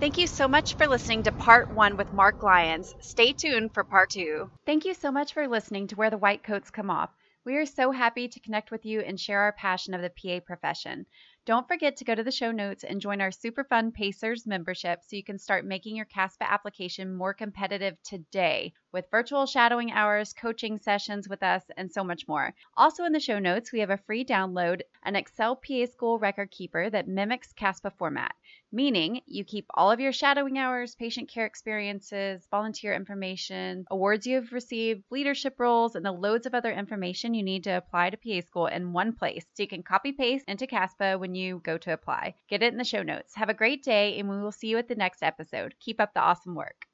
Thank 0.01 0.19
you 0.19 0.27
so 0.27 0.47
much 0.47 0.75
for 0.75 0.87
listening 0.87 1.23
to 1.23 1.33
part 1.33 1.73
one 1.73 1.97
with 1.97 2.13
Mark 2.13 2.43
Lyons. 2.43 2.95
Stay 3.01 3.33
tuned 3.33 3.73
for 3.73 3.83
part 3.83 4.11
two. 4.11 4.51
Thank 4.67 4.85
you 4.85 4.93
so 4.93 5.11
much 5.11 5.33
for 5.33 5.49
listening 5.49 5.87
to 5.89 5.97
Where 5.97 6.11
the 6.11 6.19
White 6.19 6.45
Coats 6.45 6.71
Come 6.71 6.91
Off. 6.91 7.11
We 7.47 7.57
are 7.57 7.67
so 7.67 7.93
happy 7.93 8.29
to 8.29 8.41
connect 8.41 8.71
with 8.71 8.85
you 8.85 9.01
and 9.01 9.19
share 9.19 9.41
our 9.41 9.53
passion 9.53 9.95
of 9.95 10.03
the 10.03 10.11
PA 10.11 10.45
profession. 10.45 11.07
Don't 11.47 11.69
forget 11.69 11.99
to 11.99 12.05
go 12.05 12.13
to 12.13 12.25
the 12.25 12.33
show 12.33 12.51
notes 12.51 12.83
and 12.83 13.01
join 13.01 13.21
our 13.21 13.31
super 13.31 13.63
fun 13.63 13.93
Pacers 13.93 14.49
membership 14.49 15.05
so 15.05 15.15
you 15.15 15.23
can 15.23 15.39
start 15.39 15.65
making 15.65 15.95
your 15.95 16.05
CASPA 16.05 16.43
application 16.43 17.15
more 17.15 17.33
competitive 17.33 17.97
today 18.03 18.73
with 18.91 19.09
virtual 19.13 19.47
shadowing 19.47 19.93
hours, 19.93 20.33
coaching 20.33 20.77
sessions 20.77 21.29
with 21.29 21.45
us, 21.45 21.63
and 21.77 21.93
so 21.93 22.03
much 22.03 22.27
more. 22.27 22.53
Also, 22.77 23.05
in 23.05 23.13
the 23.13 23.21
show 23.21 23.39
notes, 23.39 23.71
we 23.71 23.79
have 23.79 23.91
a 23.91 23.97
free 23.97 24.25
download 24.25 24.81
an 25.05 25.15
Excel 25.15 25.55
PA 25.55 25.87
School 25.87 26.19
record 26.19 26.51
keeper 26.51 26.91
that 26.91 27.07
mimics 27.07 27.53
CASPA 27.53 27.93
format, 27.97 28.35
meaning 28.73 29.21
you 29.27 29.45
keep 29.45 29.67
all 29.75 29.91
of 29.91 30.01
your 30.01 30.13
shadowing 30.13 30.59
hours, 30.59 30.95
patient 30.95 31.29
care 31.29 31.47
experiences, 31.47 32.47
volunteer 32.51 32.95
information, 32.95 33.85
awards 33.91 34.27
you 34.27 34.37
have 34.37 34.53
received, 34.53 35.05
leadership 35.11 35.59
roles, 35.59 35.95
and 35.95 36.05
the 36.05 36.13
loads 36.13 36.47
of 36.47 36.55
other 36.55 36.73
information 36.73 37.35
you 37.35 37.43
need 37.43 37.65
to 37.65 37.71
apply 37.71 38.11
to 38.11 38.17
PA 38.17 38.47
School 38.47 38.67
in 38.67 38.93
one 38.93 39.13
place 39.13 39.45
so 39.55 39.63
you 39.63 39.69
can 39.69 39.83
copy 39.83 40.13
paste 40.13 40.45
into 40.49 40.67
CASPA 40.67 41.19
when 41.19 41.35
you 41.35 41.61
go 41.65 41.79
to 41.79 41.93
apply. 41.93 42.35
Get 42.49 42.63
it 42.63 42.73
in 42.73 42.79
the 42.79 42.85
show 42.85 43.03
notes. 43.03 43.35
Have 43.35 43.49
a 43.49 43.55
great 43.55 43.83
day, 43.83 44.19
and 44.19 44.29
we 44.29 44.41
will 44.41 44.53
see 44.53 44.69
you 44.69 44.79
at 44.79 44.89
the 44.89 44.95
next 44.95 45.23
episode. 45.23 45.75
Keep 45.81 46.01
up 46.01 46.15
the 46.15 46.21
awesome 46.21 46.55
work. 46.55 46.87